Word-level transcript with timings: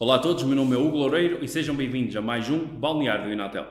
Olá 0.00 0.14
a 0.14 0.18
todos, 0.20 0.44
meu 0.44 0.54
nome 0.54 0.76
é 0.76 0.78
Hugo 0.78 0.96
Loureiro 0.96 1.44
e 1.44 1.48
sejam 1.48 1.74
bem-vindos 1.74 2.14
a 2.14 2.22
mais 2.22 2.48
um 2.48 2.64
Balneário 2.64 3.24
do 3.24 3.32
Inatel. 3.32 3.66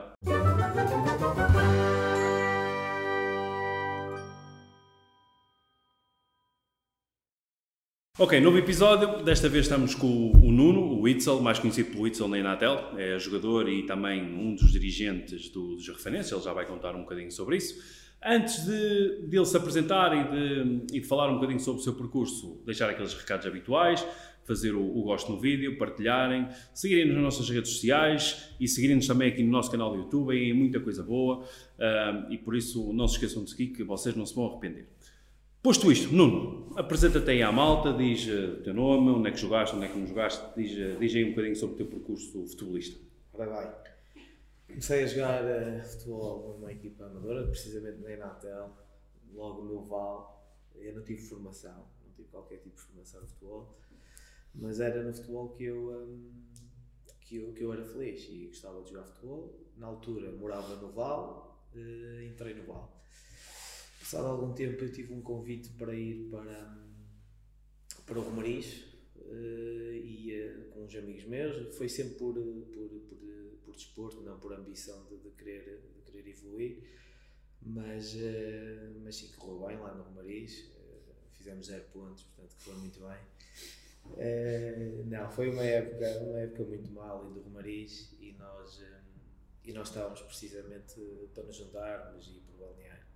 Ok, 8.18 8.38
novo 8.42 8.58
episódio. 8.58 9.24
Desta 9.24 9.48
vez 9.48 9.64
estamos 9.64 9.94
com 9.94 10.32
o 10.32 10.52
Nuno, 10.52 10.82
o 10.82 11.00
Witzel, 11.00 11.40
mais 11.40 11.58
conhecido 11.58 11.92
pelo 11.92 12.02
Witzel 12.02 12.28
na 12.28 12.38
Inatel. 12.38 12.98
É 12.98 13.18
jogador 13.18 13.66
e 13.66 13.86
também 13.86 14.22
um 14.22 14.54
dos 14.54 14.70
dirigentes 14.70 15.48
do, 15.48 15.76
dos 15.76 15.88
referências. 15.88 16.32
Ele 16.32 16.42
já 16.42 16.52
vai 16.52 16.66
contar 16.66 16.94
um 16.94 17.00
bocadinho 17.00 17.32
sobre 17.32 17.56
isso. 17.56 17.74
Antes 18.22 18.66
de, 18.66 19.28
de 19.28 19.34
ele 19.34 19.46
se 19.46 19.56
apresentar 19.56 20.12
e 20.12 20.30
de, 20.30 20.96
e 20.96 21.00
de 21.00 21.06
falar 21.06 21.30
um 21.30 21.36
bocadinho 21.36 21.60
sobre 21.60 21.80
o 21.80 21.84
seu 21.84 21.94
percurso, 21.94 22.60
deixar 22.66 22.90
aqueles 22.90 23.14
recados 23.14 23.46
habituais 23.46 24.04
fazer 24.48 24.74
o, 24.74 24.80
o, 24.80 25.02
gosto 25.02 25.30
no 25.30 25.38
vídeo, 25.38 25.78
partilharem, 25.78 26.48
seguirem-nos 26.74 27.14
nas 27.14 27.22
nossas 27.22 27.50
redes 27.50 27.70
sociais 27.70 28.50
e 28.58 28.66
seguirem-nos 28.66 29.06
também 29.06 29.28
aqui 29.28 29.42
no 29.42 29.50
nosso 29.50 29.70
canal 29.70 29.92
do 29.92 29.98
YouTube, 29.98 30.50
é 30.50 30.52
muita 30.52 30.80
coisa 30.80 31.02
boa 31.02 31.44
uh, 31.44 32.32
e 32.32 32.38
por 32.38 32.56
isso 32.56 32.92
não 32.92 33.06
se 33.06 33.14
esqueçam 33.14 33.44
de 33.44 33.50
seguir 33.50 33.68
que 33.68 33.84
vocês 33.84 34.16
não 34.16 34.26
se 34.26 34.34
vão 34.34 34.46
arrepender. 34.46 34.88
Posto 35.62 35.92
isto, 35.92 36.14
Nuno, 36.14 36.72
apresenta-te 36.76 37.30
aí 37.30 37.42
à 37.42 37.52
malta, 37.52 37.92
diz 37.92 38.26
uh, 38.26 38.54
o 38.54 38.62
teu 38.62 38.72
nome, 38.72 39.10
onde 39.10 39.28
é 39.28 39.32
que 39.32 39.38
jogaste, 39.38 39.76
onde 39.76 39.84
é 39.84 39.88
que 39.88 39.98
não 39.98 40.06
jogaste, 40.06 40.42
diz, 40.56 40.72
uh, 40.72 40.98
diz 40.98 41.14
aí 41.14 41.24
um 41.24 41.30
bocadinho 41.30 41.56
sobre 41.56 41.74
o 41.74 41.76
teu 41.78 41.86
percurso 41.86 42.46
futebolista. 42.46 42.98
Ora 43.34 43.86
comecei 44.66 45.04
a 45.04 45.06
jogar 45.06 45.42
uh, 45.44 45.84
futebol 45.84 46.56
numa 46.58 46.72
equipa 46.72 47.04
amadora, 47.06 47.46
precisamente 47.46 47.98
na 47.98 48.12
Enatel, 48.12 48.70
logo 49.34 49.62
no 49.62 49.84
Val, 49.86 50.38
eu 50.76 50.94
não 50.94 51.02
tive 51.02 51.20
formação, 51.20 51.86
não 52.04 52.12
tive 52.14 52.28
qualquer 52.28 52.58
tipo 52.58 52.76
de 52.76 52.82
formação 52.82 53.20
de 53.20 53.26
futebol, 53.26 53.76
mas 54.54 54.80
era 54.80 55.02
no 55.02 55.12
futebol 55.12 55.50
que 55.50 55.64
eu, 55.64 55.90
um, 55.90 56.38
que 57.20 57.36
eu, 57.36 57.52
que 57.52 57.62
eu 57.62 57.72
era 57.72 57.84
feliz 57.84 58.26
e 58.30 58.46
gostava 58.46 58.82
de 58.82 58.90
jogar 58.90 59.04
futebol. 59.04 59.68
Na 59.76 59.86
altura 59.86 60.32
morava 60.32 60.76
no 60.76 60.90
Val, 60.90 61.68
uh, 61.74 62.22
entrei 62.22 62.54
no 62.54 62.64
Val. 62.64 63.00
Passado 64.00 64.26
algum 64.26 64.52
tempo 64.54 64.82
eu 64.82 64.92
tive 64.92 65.12
um 65.12 65.20
convite 65.20 65.68
para 65.70 65.94
ir 65.94 66.28
para, 66.30 66.78
para 68.06 68.18
o 68.18 68.22
Romariz 68.22 68.84
uh, 69.16 69.92
e 69.92 70.32
uh, 70.40 70.70
com 70.70 70.84
uns 70.84 70.94
amigos 70.96 71.24
meus. 71.24 71.76
Foi 71.76 71.88
sempre 71.88 72.14
por, 72.14 72.34
por, 72.34 72.88
por, 72.88 73.18
por 73.64 73.74
desporto, 73.74 74.22
não 74.22 74.38
por 74.40 74.54
ambição 74.54 75.04
de, 75.06 75.18
de, 75.18 75.30
querer, 75.30 75.82
de 75.94 76.10
querer 76.10 76.28
evoluir. 76.28 76.82
Mas, 77.60 78.16
mas 79.02 79.16
sim, 79.16 79.32
correu 79.36 79.66
bem 79.66 79.78
lá 79.78 79.92
no 79.92 80.04
Romariz. 80.04 80.70
fizemos 81.32 81.66
zero 81.66 81.84
pontos, 81.92 82.22
portanto 82.22 82.54
foi 82.58 82.74
muito 82.76 83.00
bem. 83.00 83.18
Uh, 84.04 85.04
não, 85.06 85.30
foi 85.30 85.50
uma 85.50 85.62
época, 85.62 86.06
uma 86.22 86.40
época 86.40 86.64
muito 86.64 86.90
mal 86.90 87.24
em 87.24 87.32
do 87.32 87.40
Romariz 87.40 88.12
e 88.20 88.32
nós, 88.32 88.80
eh, 88.82 89.00
e 89.64 89.72
nós 89.72 89.88
estávamos 89.88 90.22
precisamente 90.22 91.00
para 91.34 91.44
nos 91.44 91.56
juntarmos 91.56 92.26
e 92.26 92.40
por 92.40 92.66
balnear. 92.66 93.06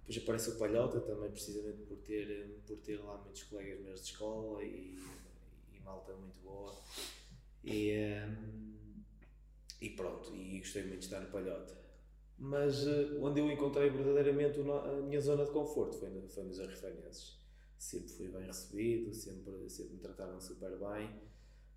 Depois 0.00 0.22
aparece 0.22 0.50
o 0.50 0.58
Palhota 0.58 1.00
também 1.00 1.30
precisamente 1.30 1.82
por 1.82 1.96
ter, 1.98 2.30
eh, 2.30 2.48
por 2.66 2.76
ter 2.78 3.02
lá 3.02 3.16
muitos 3.18 3.42
colegas 3.44 3.80
meus 3.80 4.00
de 4.00 4.12
escola 4.12 4.62
e, 4.62 4.98
e 5.72 5.80
malta 5.80 6.12
muito 6.12 6.38
boa. 6.40 6.72
E, 7.64 7.92
e 9.80 9.90
pronto, 9.90 10.34
e 10.34 10.58
gostei 10.60 10.82
muito 10.82 11.00
de 11.00 11.04
estar 11.06 11.20
no 11.20 11.30
Palhota. 11.30 11.76
Mas 12.38 12.86
onde 13.20 13.40
eu 13.40 13.50
encontrei 13.50 13.90
verdadeiramente 13.90 14.60
a 14.60 15.02
minha 15.02 15.20
zona 15.20 15.44
de 15.44 15.50
conforto 15.50 15.98
foi, 15.98 16.28
foi 16.28 16.44
nos 16.44 16.60
Arrifanenses 16.60 17.37
sempre 17.78 18.08
fui 18.10 18.28
bem 18.28 18.44
recebido, 18.44 19.14
sempre, 19.14 19.68
sempre 19.70 19.94
me 19.94 20.00
trataram 20.00 20.40
super 20.40 20.70
bem. 20.70 21.28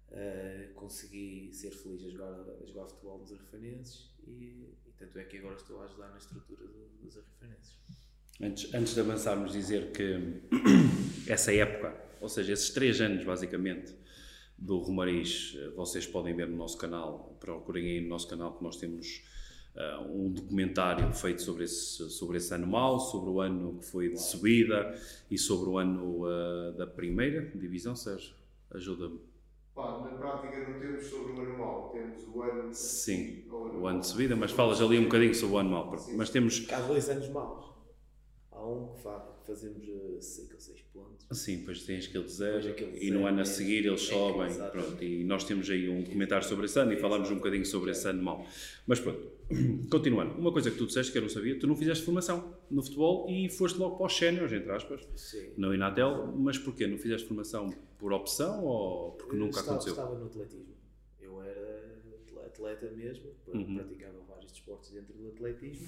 Uh, 0.10 0.74
consegui 0.74 1.54
ser 1.54 1.72
feliz 1.72 2.04
a 2.04 2.10
jogar, 2.10 2.34
a 2.62 2.66
jogar 2.66 2.86
futebol 2.86 3.20
nos 3.20 3.32
Arrifanenses 3.32 4.14
e, 4.28 4.76
e, 4.86 4.92
tanto 4.98 5.18
é 5.18 5.24
que 5.24 5.38
agora 5.38 5.56
estou 5.56 5.82
a 5.82 5.86
ajudar 5.86 6.10
na 6.10 6.18
estrutura 6.18 6.66
do, 6.68 6.90
dos 7.02 7.18
Arrifanenses. 7.18 7.78
Antes, 8.42 8.74
antes 8.74 8.94
de 8.94 9.00
avançarmos, 9.00 9.54
dizer 9.54 9.94
que 9.94 10.42
essa 11.32 11.54
época, 11.54 11.96
ou 12.20 12.28
seja, 12.28 12.52
esses 12.52 12.72
três 12.72 13.00
anos 13.00 13.24
basicamente 13.24 13.96
do 14.58 14.80
Romariz, 14.80 15.56
eh, 15.58 15.70
vocês 15.70 16.06
podem 16.06 16.36
ver 16.36 16.48
no 16.48 16.58
nosso 16.58 16.78
canal, 16.78 17.38
procurem 17.40 17.86
aí 17.86 18.02
no 18.02 18.10
nosso 18.10 18.28
canal 18.28 18.58
que 18.58 18.64
nós 18.64 18.76
temos 18.78 19.24
uh, 19.76 20.02
um 20.10 20.32
documentário 20.32 21.12
feito 21.14 21.42
sobre 21.42 21.66
esse, 21.66 22.10
sobre 22.10 22.38
esse 22.38 22.54
ano 22.54 22.68
mau, 22.68 23.00
sobre 23.00 23.30
o 23.30 23.42
ano 23.42 23.78
que 23.80 23.86
foi 23.86 24.10
de 24.10 24.22
subida 24.22 24.96
e 25.30 25.38
sobre 25.38 25.70
o 25.70 25.78
ano 25.78 26.26
uh, 26.26 26.72
da 26.74 26.88
primeira 26.88 27.46
divisão, 27.56 27.96
Sérgio, 27.96 28.34
ajuda-me. 28.72 29.20
na 29.76 30.18
prática 30.18 30.70
não 30.70 30.80
temos 30.80 31.06
sobre 31.06 31.34
o 31.34 31.42
ano 31.42 31.58
mau, 31.58 31.90
temos 31.90 32.28
o 32.28 32.42
ano... 32.42 32.74
Sim, 32.74 33.44
o 33.50 33.88
ano 33.88 34.00
de 34.00 34.08
subida, 34.08 34.36
mas 34.36 34.52
falas 34.52 34.82
ali 34.82 35.00
um 35.00 35.04
bocadinho 35.04 35.34
sobre 35.36 35.56
o 35.56 35.60
ano 35.60 35.70
mau. 35.70 35.96
Mas 36.16 36.30
temos... 36.30 36.68
Há 36.72 36.80
dois 36.82 37.10
anos 37.10 37.30
maus. 37.30 37.72
Há 38.52 38.66
um 38.66 38.94
que 38.94 39.02
fazemos 39.46 39.86
5 40.20 40.54
ou 40.54 40.60
6 40.60 40.82
pontos. 40.94 41.26
Sim, 41.32 41.58
depois 41.58 41.84
tens 41.84 42.08
aquele 42.08 42.28
zero 42.28 42.76
e 42.96 43.12
no 43.12 43.26
ano 43.26 43.42
a 43.42 43.46
seguir 43.46 43.86
eles 43.86 44.02
é 44.02 44.06
sobem. 44.06 44.54
pronto, 44.72 45.04
e 45.04 45.24
nós 45.24 45.44
temos 45.44 45.70
aí 45.70 45.90
um 45.90 46.04
comentário 46.04 46.48
sobre 46.48 46.66
esse 46.66 46.80
ano 46.80 46.94
e 46.94 46.98
falamos 46.98 47.30
um 47.32 47.36
bocadinho 47.36 47.66
sobre 47.66 47.92
esse 47.92 48.08
ano 48.08 48.22
mau. 48.22 48.46
Mas 48.86 49.00
pronto, 49.00 49.32
continuando. 49.90 50.40
Uma 50.40 50.52
coisa 50.52 50.70
que 50.72 50.78
tu 50.78 50.86
disseste 50.86 51.12
que 51.12 51.18
eu 51.18 51.22
não 51.22 51.30
sabia, 51.30 51.58
tu 51.60 51.68
não 51.68 51.76
fizeste 51.76 52.04
formação 52.04 52.56
no 52.70 52.84
futebol 52.84 53.30
e 53.30 53.50
foste 53.50 53.78
logo 53.78 53.98
para 53.98 54.08
os 54.08 54.18
séniores, 54.18 54.52
entre 54.52 54.72
aspas, 54.72 55.08
Sim. 55.16 55.54
no 55.58 55.74
Inatel. 55.74 56.34
Mas 56.38 56.58
porquê? 56.58 56.88
Não 56.88 56.98
fizeste 56.98 57.28
formação 57.28 57.70
por 57.98 58.14
opção 58.14 58.64
ou 58.66 59.12
porque 59.12 59.36
eu 59.36 59.40
nunca 59.40 59.60
estava, 59.60 59.72
aconteceu? 59.72 59.94
Estava 59.94 60.18
no 60.18 60.26
atletismo. 60.26 60.76
Eu 61.20 61.42
era 61.42 61.72
atleta 62.46 62.92
mesmo, 62.92 63.32
uhum. 63.48 63.76
praticava 63.76 64.20
vários 64.28 64.52
desportos 64.52 64.92
dentro 64.92 65.14
do 65.14 65.30
atletismo 65.30 65.88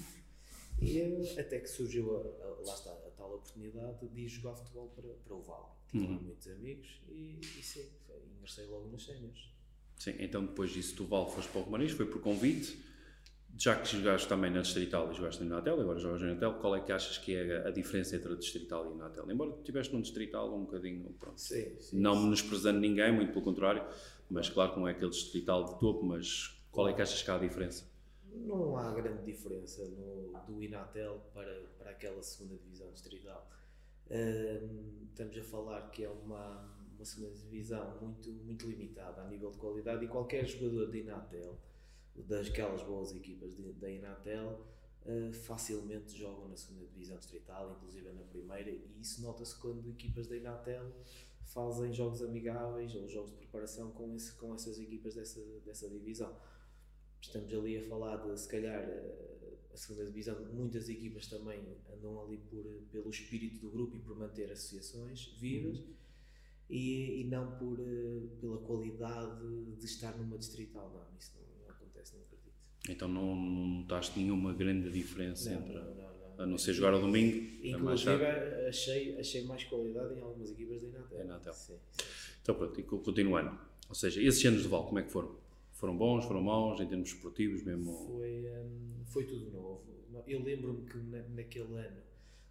e 0.80 0.98
eh, 0.98 1.40
até 1.40 1.60
que 1.60 1.68
surgiu, 1.68 2.16
a, 2.16 2.20
a, 2.20 2.48
lá 2.66 2.74
está, 2.74 2.90
tal 3.16 3.34
oportunidade 3.34 4.08
de 4.08 4.20
ir 4.20 4.28
jogar 4.28 4.54
futebol 4.54 4.88
para, 4.88 5.08
para 5.08 5.34
o 5.34 5.42
Vale. 5.42 5.66
Tinha 5.88 6.08
uhum. 6.08 6.22
muitos 6.22 6.48
amigos 6.48 7.00
e, 7.08 7.38
e 7.40 7.62
sim, 7.62 7.88
ingressei 8.36 8.66
logo 8.66 8.88
nos 8.88 9.04
séniores. 9.04 9.50
Sim, 9.98 10.14
então 10.18 10.44
depois 10.44 10.70
disso 10.70 10.96
do 10.96 11.06
Vale 11.06 11.30
foste 11.30 11.50
para 11.50 11.60
o 11.60 11.64
Romariz, 11.64 11.92
foi 11.92 12.06
por 12.06 12.20
convite. 12.20 12.78
Já 13.56 13.76
que 13.76 13.86
jogaste 13.86 14.26
também 14.26 14.50
na 14.50 14.62
Distrital 14.62 15.12
e 15.12 15.14
jogaste 15.14 15.44
no 15.44 15.48
Natel, 15.48 15.80
agora 15.80 15.98
jogas 16.00 16.20
no 16.20 16.26
Natel, 16.26 16.54
qual 16.54 16.74
é 16.74 16.80
que 16.80 16.90
achas 16.90 17.18
que 17.18 17.36
é 17.36 17.64
a 17.64 17.70
diferença 17.70 18.16
entre 18.16 18.32
a 18.32 18.36
Distrital 18.36 18.84
e 18.86 18.88
o 18.88 18.96
Natel? 18.96 19.30
Embora 19.30 19.54
estiveste 19.56 19.94
no 19.94 20.02
Distrital 20.02 20.52
um 20.52 20.64
bocadinho, 20.64 21.04
pronto, 21.20 21.40
sim, 21.40 21.76
sim, 21.78 21.96
não 21.96 22.20
menosprezando 22.20 22.80
ninguém, 22.80 23.12
muito 23.12 23.32
pelo 23.32 23.44
contrário, 23.44 23.86
mas 24.28 24.48
claro 24.48 24.72
que 24.72 24.80
não 24.80 24.88
é 24.88 24.90
aquele 24.90 25.10
Distrital 25.10 25.66
de 25.66 25.78
topo, 25.78 26.04
mas 26.04 26.60
qual 26.72 26.88
é 26.88 26.92
que 26.92 27.00
achas 27.00 27.22
que 27.22 27.30
há 27.30 27.36
a 27.36 27.38
diferença? 27.38 27.88
Não 28.34 28.76
há 28.76 28.92
grande 28.92 29.24
diferença 29.24 29.84
no, 29.84 30.32
do 30.46 30.62
Inatel 30.62 31.20
para, 31.32 31.66
para 31.78 31.90
aquela 31.90 32.22
segunda 32.22 32.56
divisão 32.56 32.90
distrital. 32.92 33.48
Um, 34.10 35.06
estamos 35.08 35.36
a 35.38 35.42
falar 35.42 35.90
que 35.90 36.04
é 36.04 36.10
uma, 36.10 36.68
uma 36.94 37.04
segunda 37.04 37.32
divisão 37.34 37.98
muito, 38.00 38.30
muito 38.30 38.66
limitada 38.68 39.22
a 39.22 39.28
nível 39.28 39.50
de 39.50 39.58
qualidade 39.58 40.04
e 40.04 40.08
qualquer 40.08 40.46
jogador 40.46 40.90
de 40.90 41.00
Inatel, 41.00 41.58
daquelas 42.14 42.82
boas 42.82 43.14
equipas 43.14 43.54
da 43.54 43.90
Inatel, 43.90 44.60
uh, 45.06 45.32
facilmente 45.32 46.16
jogam 46.16 46.48
na 46.48 46.56
segunda 46.56 46.86
divisão 46.86 47.16
distrital, 47.16 47.72
inclusive 47.72 48.10
na 48.12 48.22
primeira, 48.24 48.70
e 48.70 49.00
isso 49.00 49.22
nota-se 49.22 49.58
quando 49.58 49.88
equipas 49.88 50.26
da 50.26 50.36
Inatel 50.36 50.92
fazem 51.44 51.92
jogos 51.92 52.22
amigáveis 52.22 52.94
ou 52.94 53.06
jogos 53.08 53.30
de 53.30 53.36
preparação 53.36 53.90
com, 53.92 54.14
esse, 54.14 54.32
com 54.34 54.54
essas 54.54 54.78
equipas 54.78 55.14
dessa, 55.14 55.40
dessa 55.64 55.88
divisão 55.88 56.34
estamos 57.26 57.52
ali 57.52 57.78
a 57.78 57.82
falar 57.82 58.16
de 58.16 58.38
se 58.38 58.48
calhar 58.48 58.80
eh, 58.80 59.34
a 59.72 59.76
segunda 59.76 60.04
divisão, 60.06 60.36
muitas 60.52 60.88
equipas 60.88 61.26
também 61.26 61.60
andam 61.92 62.22
ali 62.22 62.36
por, 62.36 62.64
pelo 62.92 63.10
espírito 63.10 63.60
do 63.60 63.70
grupo 63.70 63.96
e 63.96 63.98
por 63.98 64.16
manter 64.16 64.50
associações 64.52 65.34
vivas 65.38 65.78
uhum. 65.78 65.94
e, 66.70 67.22
e, 67.22 67.24
não 67.24 67.56
por, 67.56 67.80
eh, 67.80 68.22
pela 68.40 68.58
qualidade 68.58 69.74
de 69.78 69.84
estar 69.84 70.16
numa 70.16 70.38
distrital, 70.38 70.90
não, 70.90 71.18
isso 71.18 71.32
não, 71.36 71.66
não 71.66 71.74
acontece, 71.74 72.14
não 72.14 72.22
acredito. 72.22 72.52
Então 72.88 73.08
não, 73.08 73.34
não 73.34 73.66
notaste 73.80 74.18
nenhuma 74.18 74.52
grande 74.52 74.90
diferença 74.90 75.50
não, 75.50 75.58
entre, 75.58 75.74
não, 75.74 76.44
a 76.44 76.46
não 76.46 76.58
ser 76.58 76.72
jogar 76.72 76.92
ao 76.94 77.00
domingo? 77.00 77.36
Inclusive 77.62 78.24
achei, 78.68 79.18
achei 79.18 79.44
mais 79.44 79.64
qualidade 79.64 80.14
em 80.14 80.20
algumas 80.20 80.50
equipas 80.50 80.82
da 80.82 80.88
Inatel. 80.88 81.24
Inatel. 81.24 81.54
Sim, 81.54 81.78
sim. 81.90 82.04
Então 82.42 82.54
pronto, 82.54 82.78
e 82.78 82.82
continuando, 82.82 83.58
ou 83.88 83.94
seja, 83.94 84.22
esses 84.22 84.44
anos 84.44 84.62
de 84.62 84.68
Val, 84.68 84.86
como 84.86 84.98
é 84.98 85.02
que 85.02 85.10
foram? 85.10 85.43
Foram 85.74 85.96
bons, 85.96 86.24
foram 86.24 86.40
maus, 86.40 86.80
em 86.80 86.86
termos 86.86 87.08
esportivos 87.08 87.62
mesmo? 87.62 87.92
Foi, 88.06 88.46
um, 88.60 89.04
foi 89.06 89.24
tudo 89.24 89.50
novo. 89.50 89.82
Eu 90.26 90.42
lembro-me 90.42 90.86
que 90.86 90.96
na, 90.96 91.22
naquele 91.28 91.76
ano 91.76 92.00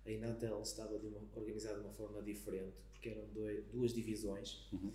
a 0.06 0.12
Inatel 0.12 0.62
estava 0.62 1.00
de 1.00 1.08
uma, 1.08 1.22
organizada 1.34 1.80
de 1.80 1.86
uma 1.86 1.94
forma 1.94 2.22
diferente, 2.22 2.76
porque 2.92 3.10
eram 3.10 3.26
dois, 3.34 3.64
duas 3.72 3.94
divisões, 3.94 4.68
uhum. 4.74 4.92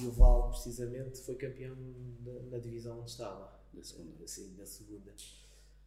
e 0.00 0.06
o 0.06 0.10
Val, 0.10 0.50
precisamente, 0.50 1.20
foi 1.20 1.36
campeão 1.36 1.76
da, 2.20 2.42
na 2.50 2.58
divisão 2.58 2.98
onde 3.00 3.10
estava. 3.10 3.56
Da 3.72 3.84
segunda. 3.84 4.26
Sim, 4.26 4.54
da 4.56 4.66
segunda. 4.66 5.14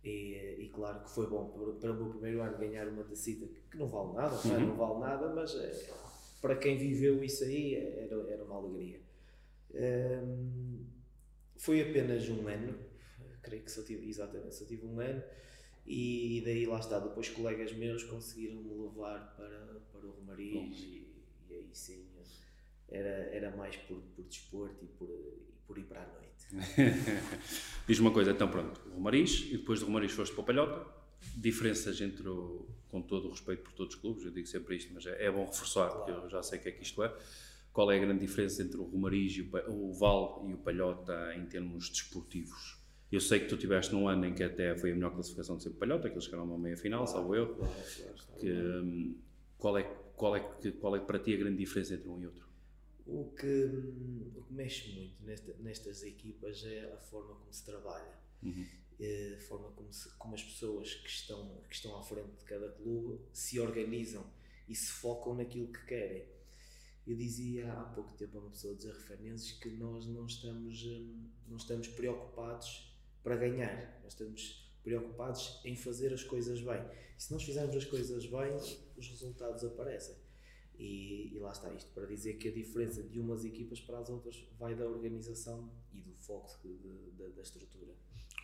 E, 0.03 0.57
e, 0.59 0.69
claro 0.73 1.03
que 1.03 1.11
foi 1.11 1.27
bom 1.27 1.49
para, 1.79 1.91
o 1.91 1.95
meu 1.95 2.09
primeiro 2.09 2.41
ano 2.41 2.57
ganhar 2.57 2.87
uma 2.87 3.03
tacita 3.03 3.45
que, 3.69 3.77
não 3.77 3.87
vale 3.87 4.13
nada, 4.13 4.35
é? 4.35 4.57
uhum. 4.57 4.67
não 4.67 4.75
vale 4.75 4.99
nada, 4.99 5.35
mas 5.35 5.53
é, 5.55 5.93
para 6.41 6.55
quem 6.55 6.77
viveu 6.77 7.23
isso 7.23 7.43
aí 7.43 7.75
era, 7.75 8.15
era 8.31 8.43
uma 8.43 8.55
alegria. 8.55 9.01
Um, 9.73 10.85
foi 11.61 11.81
apenas 11.81 12.27
um 12.27 12.47
ano, 12.47 12.75
creio 13.43 13.63
que 13.63 13.71
só 13.71 13.83
tive, 13.83 14.09
exatamente, 14.09 14.55
só 14.55 14.65
tive 14.65 14.83
um 14.85 14.99
ano, 14.99 15.23
e 15.85 16.41
daí 16.43 16.65
lá 16.65 16.79
está, 16.79 16.99
depois 16.99 17.29
colegas 17.29 17.71
meus 17.73 18.03
conseguiram 18.03 18.55
me 18.55 18.73
levar 18.73 19.35
para, 19.35 19.79
para 19.91 20.07
o 20.07 20.11
Romariz, 20.11 20.79
e, 20.79 21.07
e 21.49 21.53
aí 21.53 21.69
sim 21.71 22.07
era, 22.89 23.09
era 23.31 23.55
mais 23.55 23.75
por, 23.77 24.01
por 24.15 24.25
desporto 24.25 24.83
e 24.83 24.87
por, 24.87 25.09
e 25.09 25.53
por 25.67 25.77
ir 25.77 25.83
para 25.83 26.01
a 26.01 26.07
noite. 26.07 26.47
Diz 27.87 27.99
uma 27.99 28.11
coisa, 28.11 28.31
então 28.31 28.49
pronto, 28.49 28.81
Romariz, 28.89 29.45
e 29.47 29.57
depois 29.57 29.79
do 29.81 29.85
Romariz 29.85 30.11
foste 30.11 30.33
para 30.33 30.41
o 30.41 30.45
Palhota, 30.45 30.91
diferenças 31.37 32.01
entre 32.01 32.27
o, 32.27 32.67
com 32.89 33.03
todo 33.03 33.27
o 33.27 33.31
respeito 33.31 33.61
por 33.61 33.73
todos 33.73 33.93
os 33.93 34.01
clubes, 34.01 34.25
eu 34.25 34.31
digo 34.31 34.47
sempre 34.47 34.75
isto, 34.77 34.91
mas 34.93 35.05
é, 35.05 35.25
é 35.25 35.31
bom 35.31 35.45
reforçar, 35.45 35.89
claro. 35.89 36.05
porque 36.05 36.25
eu 36.25 36.29
já 36.29 36.41
sei 36.41 36.57
o 36.57 36.61
que 36.63 36.69
é 36.69 36.71
que 36.71 36.81
isto 36.81 37.03
é. 37.03 37.15
Qual 37.73 37.91
é 37.91 37.97
a 37.97 37.99
grande 37.99 38.19
diferença 38.19 38.61
entre 38.61 38.77
o 38.77 38.83
Romariz, 38.83 39.37
o, 39.37 39.71
o 39.71 39.93
Val 39.93 40.45
e 40.47 40.53
o 40.53 40.57
Palhota 40.57 41.33
em 41.35 41.45
termos 41.45 41.89
desportivos? 41.89 42.81
Eu 43.11 43.19
sei 43.19 43.41
que 43.41 43.47
tu 43.47 43.57
tiveste 43.57 43.93
num 43.93 44.07
ano 44.07 44.25
em 44.25 44.33
que 44.33 44.43
até 44.43 44.75
foi 44.75 44.91
a 44.91 44.95
melhor 44.95 45.13
classificação 45.13 45.57
de 45.57 45.63
sempre 45.63 45.79
Palhota, 45.79 46.09
que 46.09 46.15
eles 46.15 46.23
chegaram 46.23 46.43
a 46.43 46.47
uma 46.47 46.57
meia 46.57 46.77
final, 46.77 47.03
claro, 47.03 47.19
salvo 47.19 47.35
eu. 47.35 47.55
Claro, 47.55 47.73
que, 48.39 48.51
hum, 48.51 49.17
qual, 49.57 49.77
é, 49.77 49.83
qual, 50.15 50.35
é, 50.35 50.39
qual 50.79 50.95
é 50.95 50.99
para 50.99 51.19
ti 51.19 51.33
a 51.33 51.37
grande 51.37 51.57
diferença 51.57 51.93
entre 51.93 52.07
um 52.07 52.21
e 52.21 52.25
outro? 52.25 52.49
O 53.05 53.25
que, 53.35 53.65
o 54.35 54.43
que 54.43 54.53
mexe 54.53 54.93
muito 54.93 55.21
nesta, 55.23 55.53
nestas 55.59 56.03
equipas 56.03 56.63
é 56.63 56.93
a 56.93 56.97
forma 56.97 57.35
como 57.35 57.51
se 57.51 57.65
trabalha. 57.65 58.17
Uhum. 58.41 58.65
A 59.01 59.41
forma 59.41 59.71
como, 59.71 59.91
se, 59.91 60.15
como 60.15 60.35
as 60.35 60.43
pessoas 60.43 60.93
que 60.93 61.09
estão, 61.09 61.61
que 61.67 61.75
estão 61.75 61.97
à 61.97 62.03
frente 62.03 62.31
de 62.37 62.45
cada 62.45 62.69
clube 62.69 63.19
se 63.33 63.59
organizam 63.59 64.25
e 64.69 64.75
se 64.75 64.91
focam 64.91 65.35
naquilo 65.35 65.67
que 65.67 65.85
querem. 65.85 66.25
Eu 67.05 67.15
dizia 67.15 67.71
há 67.73 67.83
pouco 67.83 68.13
tempo 68.13 68.37
a 68.37 68.41
uma 68.41 68.49
pessoa 68.51 68.75
dos 68.75 68.85
arrefanenses 68.85 69.53
que 69.53 69.69
nós 69.69 70.05
não 70.05 70.25
estamos, 70.25 70.85
hum, 70.85 71.29
não 71.47 71.57
estamos 71.57 71.87
preocupados 71.87 72.95
para 73.23 73.35
ganhar, 73.35 73.99
nós 74.03 74.13
estamos 74.13 74.71
preocupados 74.83 75.61
em 75.63 75.75
fazer 75.75 76.13
as 76.13 76.23
coisas 76.23 76.61
bem. 76.61 76.81
E 77.17 77.21
se 77.21 77.31
nós 77.31 77.43
fizermos 77.43 77.75
as 77.75 77.85
coisas 77.85 78.25
bem, 78.25 78.55
os 78.97 79.07
resultados 79.07 79.63
aparecem. 79.63 80.15
E, 80.77 81.35
e, 81.35 81.39
lá 81.39 81.51
está 81.51 81.71
isto 81.73 81.91
para 81.91 82.07
dizer 82.07 82.35
que 82.35 82.47
a 82.47 82.51
diferença 82.51 83.03
de 83.03 83.19
umas 83.19 83.45
equipas 83.45 83.79
para 83.79 83.99
as 83.99 84.09
outras 84.09 84.43
vai 84.57 84.73
da 84.73 84.85
organização 84.87 85.71
e 85.93 86.01
do 86.01 86.15
foco 86.15 86.57
de, 86.63 86.75
de, 86.75 87.11
de, 87.11 87.33
da 87.33 87.41
estrutura. 87.41 87.93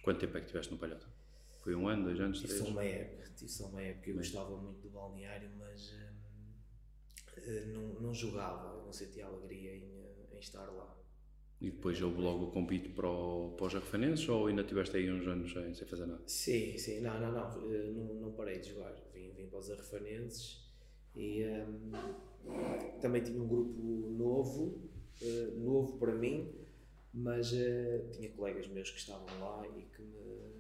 Quanto 0.03 0.19
tempo 0.19 0.38
é 0.38 0.39
que 0.39 0.45
estiveste 0.45 0.71
no 0.71 0.77
Palhota? 0.77 1.07
Foi 1.63 1.74
um 1.74 1.88
ano, 1.88 2.03
dois 2.03 2.19
anos, 2.19 2.39
três? 2.39 2.53
Tive 2.53 2.65
só 2.65 2.71
uma 2.71 2.83
época, 2.83 3.31
tive 3.36 3.51
só 3.51 3.65
uma 3.65 3.81
época. 3.81 4.10
Eu 4.10 4.15
Bem. 4.15 4.24
gostava 4.24 4.57
muito 4.57 4.81
do 4.81 4.89
balneário, 4.89 5.50
mas 5.57 5.92
hum, 5.92 6.17
não, 7.68 8.01
não 8.01 8.13
jogava, 8.13 8.84
não 8.84 8.92
sentia 8.92 9.25
alegria 9.25 9.75
em, 9.75 10.06
em 10.34 10.39
estar 10.39 10.66
lá. 10.66 10.95
E 11.60 11.72
depois 11.72 12.00
houve 12.01 12.22
logo 12.22 12.45
o 12.45 12.51
convite 12.51 12.89
para, 12.89 13.10
o, 13.10 13.56
para 13.57 13.66
os 13.66 13.75
arrefanenses 13.75 14.30
ou 14.30 14.45
ainda 14.45 14.63
tiveste 14.63 14.95
aí 14.95 15.12
uns 15.12 15.25
anos 15.28 15.51
sem, 15.51 15.74
sem 15.74 15.88
fazer 15.88 16.06
nada? 16.06 16.22
Sim, 16.28 16.78
sim, 16.78 17.01
não, 17.01 17.19
não, 17.19 17.31
não, 17.31 17.74
eh, 17.74 17.92
não, 17.92 18.13
não 18.13 18.31
parei 18.34 18.60
de 18.60 18.69
jogar. 18.69 18.94
Vim, 19.12 19.31
vim 19.31 19.48
para 19.48 19.60
os 19.60 19.72
arrefanenses 19.72 20.68
e 21.16 21.44
um, 21.45 21.92
também 23.01 23.24
tinha 23.24 23.42
um 23.42 23.48
grupo 23.48 23.81
novo, 23.81 24.80
uh, 25.22 25.60
novo 25.60 25.98
para 25.98 26.13
mim, 26.13 26.54
mas 27.12 27.51
uh, 27.51 28.07
tinha 28.12 28.30
colegas 28.30 28.68
meus 28.68 28.92
que 28.92 29.00
estavam 29.00 29.25
lá 29.39 29.68
e 29.68 29.81
que 29.81 30.01
me. 30.04 30.56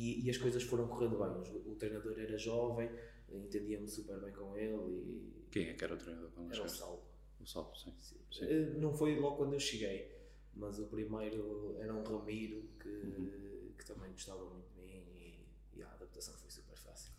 E, 0.00 0.24
e 0.24 0.30
as 0.30 0.38
coisas 0.38 0.62
foram 0.62 0.88
correndo 0.88 1.18
bem. 1.18 1.28
O, 1.52 1.72
o 1.72 1.74
treinador 1.76 2.18
era 2.18 2.38
jovem, 2.38 2.90
entendia-me 3.30 3.86
super 3.88 4.18
bem 4.20 4.32
com 4.32 4.56
ele. 4.56 4.74
E 4.76 5.46
Quem 5.50 5.68
é 5.68 5.74
que 5.74 5.84
era 5.84 5.94
o 5.94 5.98
treinador? 5.98 6.30
Era 6.50 6.64
o 6.64 6.68
Salvo. 6.68 7.02
O 7.40 7.46
Salvo, 7.46 7.76
sim. 7.76 7.92
sim. 7.98 8.16
sim. 8.30 8.44
Uh, 8.44 8.80
não 8.80 8.94
foi 8.94 9.18
logo 9.18 9.36
quando 9.36 9.54
eu 9.54 9.60
cheguei, 9.60 10.10
mas 10.54 10.78
o 10.78 10.86
primeiro 10.86 11.76
era 11.78 11.94
um 11.94 12.02
Ramiro 12.02 12.62
que, 12.80 12.88
uhum. 12.88 13.72
que 13.76 13.84
também 13.84 14.10
gostava 14.12 14.44
muito 14.44 14.68
de 14.74 14.80
mim 14.80 15.04
e, 15.16 15.78
e 15.78 15.82
a 15.82 15.88
adaptação 15.92 16.34
foi 16.34 16.50
super 16.50 16.70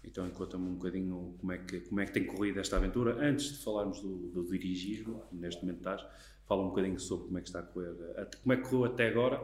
então, 0.04 0.30
conta-me 0.32 0.68
um 0.68 0.76
bocadinho 0.76 1.36
como 1.40 1.52
é, 1.52 1.58
que, 1.60 1.80
como 1.82 2.02
é 2.02 2.06
que 2.06 2.12
tem 2.12 2.26
corrido 2.26 2.60
esta 2.60 2.78
aventura. 2.78 3.16
Antes 3.24 3.54
de 3.54 3.64
falarmos 3.64 4.02
do, 4.02 4.30
do 4.30 4.44
dirigismo, 4.46 5.24
neste 5.32 5.62
momento 5.62 5.78
estás, 5.78 6.06
fala 6.46 6.64
um 6.64 6.70
bocadinho 6.70 7.00
sobre 7.00 7.28
como 7.28 7.38
é 7.38 7.42
que 7.42 7.48
está 7.48 7.60
a 7.60 7.64
correr, 7.64 7.96
como 8.42 8.54
é 8.54 8.58
que 8.58 8.64
correu 8.64 8.86
até 8.86 9.08
agora. 9.08 9.42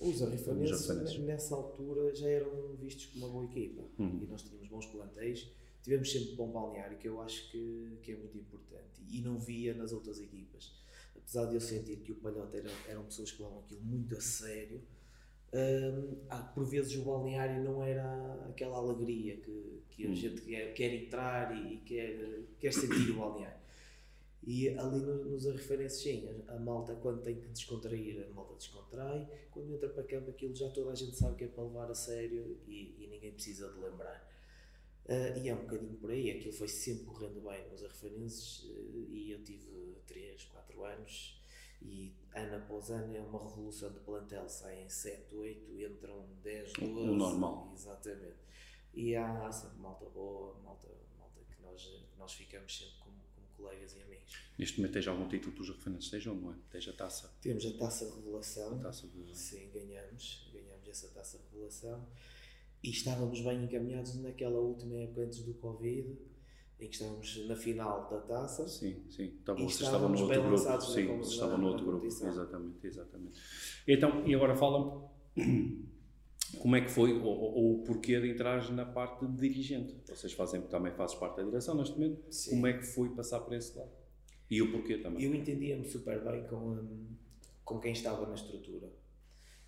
Os 0.00 0.22
arifanenses, 0.22 1.18
nessa 1.18 1.54
altura, 1.54 2.14
já 2.14 2.28
eram 2.28 2.76
vistos 2.76 3.06
como 3.06 3.26
uma 3.26 3.32
boa 3.32 3.44
equipa 3.46 3.82
uhum. 3.98 4.20
e 4.22 4.26
nós 4.26 4.42
tínhamos 4.42 4.68
bons 4.68 4.86
plantéis. 4.86 5.50
Tivemos 5.82 6.10
sempre 6.12 6.34
bom 6.34 6.50
balneário, 6.50 6.98
que 6.98 7.08
eu 7.08 7.20
acho 7.20 7.50
que, 7.50 7.98
que 8.02 8.12
é 8.12 8.16
muito 8.16 8.36
importante 8.36 9.02
e 9.10 9.20
não 9.20 9.38
via 9.38 9.74
nas 9.74 9.92
outras 9.92 10.20
equipas. 10.20 10.72
Apesar 11.16 11.46
de 11.46 11.54
eu 11.54 11.60
sentir 11.60 11.96
que 11.98 12.12
o 12.12 12.16
Palhota 12.16 12.56
era, 12.56 12.70
eram 12.88 13.04
pessoas 13.04 13.32
que 13.32 13.42
levavam 13.42 13.62
aquilo 13.64 13.80
muito 13.82 14.16
a 14.16 14.20
sério, 14.20 14.80
ah, 16.28 16.42
por 16.54 16.64
vezes 16.64 16.94
o 16.96 17.02
balneário 17.02 17.62
não 17.64 17.82
era 17.82 18.46
aquela 18.48 18.76
alegria 18.76 19.36
que, 19.38 19.82
que 19.90 20.06
a 20.06 20.10
hum. 20.10 20.14
gente 20.14 20.42
quer, 20.42 20.74
quer 20.74 20.94
entrar 20.94 21.56
e 21.56 21.78
quer, 21.78 22.40
quer 22.58 22.72
sentir 22.72 23.10
o 23.12 23.18
balneário. 23.18 23.58
E 24.46 24.68
ali 24.70 25.00
no, 25.00 25.24
nos 25.24 25.44
referências, 25.44 26.02
sim, 26.02 26.28
a, 26.48 26.54
a, 26.54 26.58
malta 26.58 26.94
quando 26.96 27.22
tem 27.22 27.40
que 27.40 27.48
descontrair, 27.48 28.26
a 28.26 28.34
malta 28.34 28.54
descontrai. 28.54 29.28
Quando 29.50 29.74
entra 29.74 29.88
para 29.88 30.04
campo, 30.04 30.30
aquilo 30.30 30.54
já 30.54 30.70
toda 30.70 30.92
a 30.92 30.94
gente 30.94 31.16
sabe 31.16 31.36
que 31.36 31.44
é 31.44 31.48
para 31.48 31.64
levar 31.64 31.90
a 31.90 31.94
sério 31.94 32.58
e, 32.66 32.94
e 32.98 33.06
ninguém 33.08 33.32
precisa 33.32 33.68
de 33.72 33.78
lembrar. 33.78 34.26
Uh, 35.06 35.38
e 35.42 35.48
é 35.48 35.54
um 35.54 35.62
bocadinho 35.62 35.96
por 35.96 36.10
aí, 36.10 36.30
aquilo 36.30 36.52
foi 36.52 36.68
sempre 36.68 37.06
correndo 37.06 37.40
bem 37.40 37.66
nos 37.70 37.80
referências 37.80 38.62
uh, 38.64 39.10
e 39.10 39.30
eu 39.32 39.42
tive 39.42 39.96
3, 40.06 40.44
4 40.44 40.84
anos 40.84 41.40
e 41.80 42.14
ano 42.34 42.56
após 42.56 42.90
ano 42.90 43.16
é 43.16 43.20
uma 43.20 43.38
revolução 43.38 43.92
de 43.92 44.00
plantel, 44.00 44.48
saem 44.48 44.88
7, 44.88 45.34
8, 45.34 45.80
entram 45.80 46.26
10, 46.42 46.72
12. 46.74 46.92
O 46.92 47.14
normal. 47.14 47.72
Exatamente. 47.74 48.36
E 48.92 49.14
há 49.14 49.50
sempre 49.50 49.78
malta 49.78 50.06
boa, 50.06 50.58
malta, 50.62 50.88
malta 51.18 51.40
que 51.50 51.62
nós, 51.62 52.04
nós 52.18 52.34
ficamos 52.34 52.76
sempre 52.76 52.98
como 52.98 53.07
colegas 53.58 53.94
e 53.94 54.02
amigos. 54.02 54.36
Neste 54.58 54.78
momento 54.78 54.92
tens 54.94 55.08
algum 55.08 55.28
título 55.28 55.54
que 55.54 55.60
os 55.60 55.68
referentes 55.68 56.08
sejam, 56.08 56.34
não 56.34 56.52
é? 56.52 56.56
Tens 56.70 56.88
a 56.88 56.92
taça? 56.92 57.36
Temos 57.42 57.66
a 57.66 57.72
taça 57.76 58.14
revelação. 58.14 58.74
A 58.74 58.78
taça 58.78 59.06
de... 59.08 59.36
Sim, 59.36 59.68
ganhamos. 59.74 60.48
Ganhamos 60.52 60.88
essa 60.88 61.08
taça 61.08 61.38
revelação. 61.50 62.08
E 62.82 62.90
estávamos 62.90 63.40
bem 63.40 63.64
encaminhados 63.64 64.14
naquela 64.16 64.58
última 64.58 64.96
época 64.96 65.22
antes 65.22 65.42
do 65.42 65.52
Covid 65.54 66.16
em 66.80 66.88
que 66.88 66.94
estávamos 66.94 67.46
na 67.48 67.56
final 67.56 68.08
da 68.08 68.20
taça. 68.20 68.68
Sim, 68.68 69.02
sim. 69.10 69.36
Então, 69.42 69.56
vocês 69.56 69.80
estavam 69.80 70.08
no 70.08 70.20
outro 70.20 70.42
grupo. 70.42 70.80
Sim, 70.80 71.06
vocês 71.06 71.32
estavam 71.32 71.58
no 71.58 71.66
outro 71.68 71.84
grupo. 71.84 72.06
Exatamente, 72.06 72.86
exatamente. 72.86 73.40
Então, 73.86 74.26
e 74.26 74.34
agora 74.34 74.54
falam 74.54 75.10
como 76.56 76.76
é 76.76 76.80
que 76.80 76.90
foi, 76.90 77.12
ou, 77.12 77.26
ou, 77.26 77.74
o 77.74 77.84
porquê 77.84 78.20
de 78.20 78.30
entrar 78.30 78.70
na 78.72 78.86
parte 78.86 79.26
de 79.26 79.36
dirigente. 79.36 79.94
Vocês 80.06 80.32
fazem, 80.32 80.62
também 80.62 80.92
fazes 80.92 81.16
parte 81.16 81.36
da 81.36 81.42
direção 81.42 81.74
neste 81.74 81.98
momento. 81.98 82.32
Sim. 82.32 82.50
Como 82.50 82.66
é 82.66 82.72
que 82.78 82.86
foi 82.86 83.10
passar 83.10 83.40
por 83.40 83.52
esse 83.54 83.76
lado? 83.76 83.90
E 84.50 84.62
o 84.62 84.72
porquê 84.72 84.98
também? 84.98 85.22
Eu 85.22 85.34
entendia-me 85.34 85.84
super 85.84 86.24
bem 86.24 86.46
com, 86.46 86.72
hum, 86.72 87.06
com 87.64 87.78
quem 87.78 87.92
estava 87.92 88.26
na 88.26 88.34
estrutura. 88.34 88.90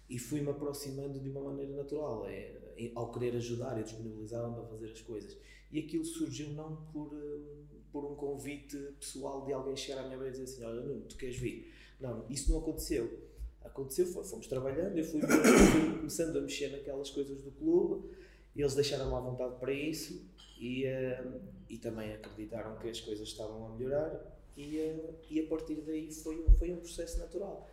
E 0.08 0.18
fui-me 0.18 0.48
aproximando 0.48 1.20
de 1.20 1.28
uma 1.28 1.42
maneira 1.42 1.76
natural. 1.76 2.26
É, 2.26 2.90
ao 2.94 3.12
querer 3.12 3.36
ajudar, 3.36 3.76
eu 3.76 3.84
disponibilizava-me 3.84 4.54
para 4.54 4.64
fazer 4.64 4.90
as 4.90 5.02
coisas 5.02 5.36
e 5.70 5.78
aquilo 5.78 6.04
surgiu 6.04 6.50
não 6.50 6.76
por, 6.92 7.14
hum, 7.14 7.64
por 7.92 8.04
um 8.04 8.16
convite 8.16 8.76
pessoal 8.98 9.44
de 9.44 9.52
alguém 9.52 9.76
chegar 9.76 10.00
à 10.00 10.04
minha 10.04 10.18
beira 10.18 10.28
e 10.28 10.32
dizer 10.32 10.44
assim: 10.44 10.64
Olha, 10.64 10.80
Nuno, 10.80 11.02
tu 11.02 11.16
queres 11.16 11.36
vir? 11.36 11.72
Não, 12.00 12.26
isso 12.28 12.50
não 12.50 12.58
aconteceu. 12.58 13.29
Aconteceu, 13.62 14.06
fomos 14.06 14.46
trabalhando, 14.46 14.96
eu 14.96 15.04
fui, 15.04 15.20
fui 15.22 15.96
começando 15.98 16.36
a 16.36 16.40
mexer 16.40 16.68
naquelas 16.68 17.10
coisas 17.10 17.42
do 17.42 17.50
clube, 17.52 18.08
eles 18.56 18.74
deixaram-me 18.74 19.14
à 19.14 19.20
vontade 19.20 19.58
para 19.60 19.72
isso 19.72 20.28
e, 20.58 20.84
uh, 20.86 21.40
e 21.68 21.78
também 21.78 22.12
acreditaram 22.12 22.76
que 22.78 22.88
as 22.88 23.00
coisas 23.00 23.28
estavam 23.28 23.66
a 23.66 23.76
melhorar 23.76 24.38
e, 24.56 24.78
uh, 24.78 25.14
e 25.30 25.40
a 25.40 25.46
partir 25.46 25.76
daí 25.82 26.12
foi, 26.12 26.44
foi 26.58 26.72
um 26.72 26.78
processo 26.78 27.18
natural. 27.18 27.70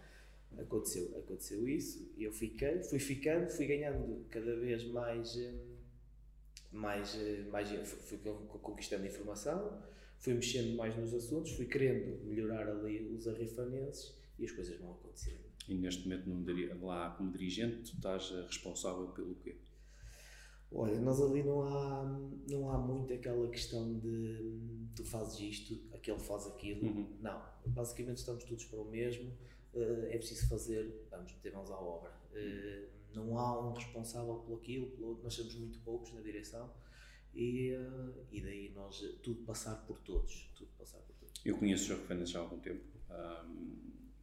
Aconteceu, 0.57 1.17
aconteceu 1.17 1.67
isso, 1.67 2.11
eu 2.17 2.31
fiquei, 2.31 2.81
fui 2.83 2.99
ficando, 2.99 3.49
fui 3.49 3.65
ganhando 3.65 4.25
cada 4.29 4.55
vez 4.55 4.83
mais. 4.85 5.35
Uh, 5.35 5.77
mais, 6.71 7.15
eh, 7.15 7.43
mais 7.49 7.69
fui 7.87 8.19
conquistando 8.61 9.05
informação, 9.05 9.81
fui 10.19 10.33
mexendo 10.33 10.75
mais 10.75 10.95
nos 10.95 11.13
assuntos, 11.13 11.51
fui 11.53 11.65
querendo 11.65 12.23
melhorar 12.25 12.67
ali 12.67 13.07
os 13.13 13.27
arrifanenses 13.27 14.15
e 14.37 14.45
as 14.45 14.51
coisas 14.51 14.77
vão 14.79 14.91
acontecendo. 14.91 15.46
E 15.67 15.75
neste 15.75 16.07
momento 16.07 16.29
não 16.29 16.41
lá 16.85 17.09
como 17.11 17.31
dirigente, 17.31 17.91
tu 17.91 17.95
estás 17.95 18.31
eh, 18.31 18.45
responsável 18.45 19.07
pelo 19.09 19.35
quê? 19.35 19.57
Olha, 20.71 20.99
nós 20.99 21.21
ali 21.21 21.43
não 21.43 21.61
há, 21.63 22.19
não 22.49 22.71
há 22.71 22.77
muito 22.77 23.13
aquela 23.13 23.49
questão 23.49 23.97
de 23.99 24.87
tu 24.95 25.03
fazes 25.03 25.39
isto, 25.39 25.79
aquele 25.93 26.19
faz 26.19 26.47
aquilo. 26.47 26.87
Uhum. 26.87 27.17
Não, 27.21 27.41
basicamente 27.67 28.17
estamos 28.17 28.43
todos 28.43 28.65
para 28.65 28.79
o 28.79 28.89
mesmo. 28.89 29.31
Uh, 29.73 30.07
é 30.09 30.17
preciso 30.17 30.47
fazer, 30.47 31.07
vamos 31.09 31.31
meter 31.33 31.53
mãos 31.53 31.69
à 31.69 31.79
obra. 31.79 32.11
Uh, 32.31 32.87
não 33.13 33.37
há 33.37 33.67
um 33.67 33.73
responsável 33.73 34.35
por 34.35 34.57
aquilo, 34.57 34.87
pelo 34.87 35.09
outro. 35.09 35.23
nós 35.23 35.33
somos 35.33 35.55
muito 35.55 35.79
poucos 35.79 36.13
na 36.13 36.21
direção 36.21 36.69
e, 37.33 37.73
uh, 37.73 38.25
e 38.31 38.41
daí 38.41 38.71
nós, 38.75 38.99
tudo 39.23 39.43
passar 39.43 39.75
por 39.85 39.99
todos, 39.99 40.49
tudo 40.55 40.69
passar 40.77 40.99
por 40.99 41.15
todos. 41.15 41.45
Eu 41.45 41.57
conheço 41.57 41.93
os 41.93 41.99
Jorge 41.99 42.25
já 42.25 42.39
há 42.39 42.41
algum 42.41 42.59
tempo, 42.59 42.83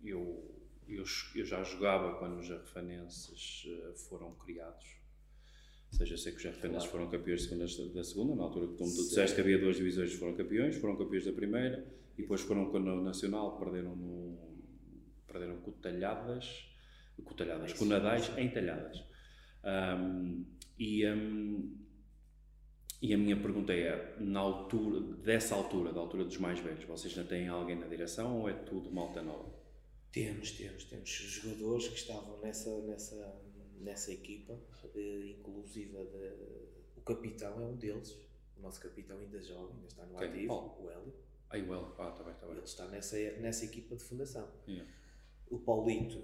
eu 0.03 0.64
eu, 0.89 1.05
eu 1.35 1.45
já 1.45 1.63
jogava 1.63 2.19
quando 2.19 2.39
os 2.39 2.51
arrefanenses 2.51 3.65
uh, 3.65 3.95
foram 4.09 4.35
criados. 4.35 4.97
Ou 5.93 5.99
seja, 5.99 6.15
eu 6.15 6.19
sei 6.19 6.33
que 6.33 6.39
os 6.39 6.47
arrefanenses 6.47 6.89
claro. 6.89 7.07
foram 7.07 7.11
campeões 7.11 7.43
de 7.43 7.49
segunda, 7.49 7.95
da 7.95 8.05
segunda, 8.05 8.35
na 8.35 8.43
altura 8.43 8.69
que 8.69 8.77
tu 8.77 8.85
disseste 8.85 9.35
que 9.35 9.41
havia 9.41 9.59
duas 9.59 9.77
divisões 9.77 10.13
foram 10.15 10.35
campeões, 10.35 10.77
foram 10.77 10.97
campeões 10.97 11.25
da 11.25 11.33
primeira 11.33 11.87
e 12.19 12.23
depois 12.23 12.41
foram 12.41 12.71
com 12.71 12.79
o 12.79 13.03
Nacional, 13.03 13.59
perderam 13.59 13.95
no, 13.95 14.55
perderam 15.27 15.57
com 15.61 15.73
talhadas, 15.73 16.69
com 17.23 17.35
talhadas, 17.35 17.73
com 17.73 17.85
nadais 17.85 18.31
em 18.37 18.49
talhadas. 18.51 19.05
Um, 19.65 20.45
e, 20.79 21.07
um, 21.07 21.77
e 23.01 23.15
a 23.15 23.19
minha 23.19 23.37
pergunta 23.37 23.73
é, 23.73 24.17
na 24.19 24.41
altura, 24.41 25.01
dessa 25.01 25.55
altura, 25.55 25.93
da 25.93 26.01
altura 26.01 26.25
dos 26.25 26.39
mais 26.39 26.59
velhos, 26.59 26.85
vocês 26.85 27.17
ainda 27.17 27.29
têm 27.29 27.49
alguém 27.49 27.79
na 27.79 27.87
direção 27.87 28.41
ou 28.41 28.49
é 28.49 28.53
tudo 28.53 28.91
malta 28.91 29.23
nova? 29.23 29.54
Temos, 30.15 30.53
temos, 30.53 30.85
temos 30.85 31.09
jogadores 31.11 31.89
que 31.89 31.97
estavam 31.97 32.41
nessa, 32.41 32.71
nessa, 32.83 33.43
nessa 33.81 34.13
equipa, 34.13 34.57
eh, 34.95 35.35
inclusive 35.37 35.91
de, 35.91 36.33
o 36.97 37.01
capitão 37.01 37.61
é 37.61 37.65
um 37.65 37.75
deles, 37.75 38.17
o 38.57 38.63
nosso 38.63 38.81
capitão 38.81 39.19
ainda 39.19 39.43
jovem, 39.43 39.75
ainda 39.75 39.89
está 39.89 40.07
no 40.07 40.15
okay. 40.15 40.29
ativo, 40.29 40.77
o 40.81 40.89
Hélio. 40.89 41.13
Ah, 41.51 41.57
o 41.57 41.59
Hélio, 41.59 41.95
ah, 41.99 42.11
está 42.11 42.23
bem, 42.23 42.33
está 42.33 42.47
bem. 42.47 42.57
Ele 42.57 42.65
está 42.65 42.87
nessa, 42.87 43.17
nessa 43.41 43.65
equipa 43.65 43.97
de 43.97 44.05
fundação. 44.05 44.49
Yeah. 44.69 44.89
O 45.51 45.59
Paulito 45.59 46.23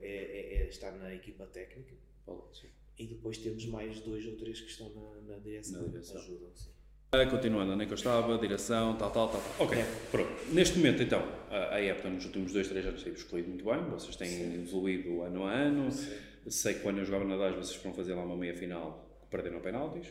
é, 0.00 0.06
é, 0.06 0.54
é, 0.62 0.68
está 0.68 0.92
na 0.92 1.12
equipa 1.12 1.44
técnica. 1.46 1.96
Paulito, 2.24 2.56
sim. 2.56 2.68
E 2.96 3.04
depois 3.04 3.36
temos 3.38 3.66
mais 3.66 3.98
dois 3.98 4.24
ou 4.26 4.36
três 4.36 4.60
que 4.60 4.70
estão 4.70 4.90
na, 4.90 5.20
na 5.22 5.38
direção. 5.40 5.82
Na 5.82 5.88
direção. 5.88 6.20
Ajudam, 6.20 6.54
sim. 6.54 6.70
Continuando, 7.10 7.72
onde 7.72 7.84
é 7.84 7.86
que 7.86 7.92
eu 7.92 7.96
estava, 7.96 8.36
direção, 8.36 8.94
tal, 8.98 9.10
tal, 9.10 9.28
tal. 9.28 9.40
tal. 9.40 9.66
Ok, 9.66 9.78
é. 9.78 9.84
pronto. 10.10 10.30
Neste 10.52 10.76
momento, 10.76 11.02
então, 11.02 11.26
a, 11.50 11.80
EPTA 11.80 12.10
nos 12.10 12.26
últimos 12.26 12.52
dois, 12.52 12.68
três 12.68 12.84
anos 12.84 13.02
tem 13.02 13.14
escolhido 13.14 13.48
muito 13.48 13.64
bem, 13.64 13.82
vocês 13.84 14.14
têm 14.14 14.28
Sim. 14.28 14.62
evoluído 14.62 15.22
ano 15.22 15.44
a 15.44 15.52
ano. 15.52 15.90
Sim. 15.90 16.12
Sei 16.50 16.74
que 16.74 16.80
quando 16.80 16.98
eu 16.98 17.06
jogava 17.06 17.24
na 17.24 17.38
DAS 17.38 17.56
vocês 17.56 17.76
foram 17.76 17.94
fazer 17.94 18.12
lá 18.12 18.22
uma 18.22 18.36
meia 18.36 18.54
final, 18.54 19.26
perderam 19.30 19.58
penaltis. 19.60 20.08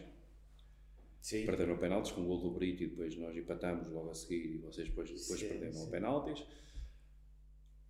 Sim. 1.21 1.45
Perderam 1.45 1.77
penaltis 1.77 2.11
com 2.11 2.21
o 2.21 2.25
gol 2.25 2.39
do 2.39 2.51
Brito 2.51 2.83
e 2.83 2.87
depois 2.87 3.15
nós 3.15 3.35
empatamos 3.37 3.87
logo 3.89 4.09
a 4.09 4.15
seguir 4.15 4.55
e 4.55 4.57
vocês 4.57 4.87
depois, 4.87 5.07
depois 5.07 5.39
sim, 5.39 5.47
perderam 5.47 5.73
sim. 5.73 5.91
penaltis 5.91 6.43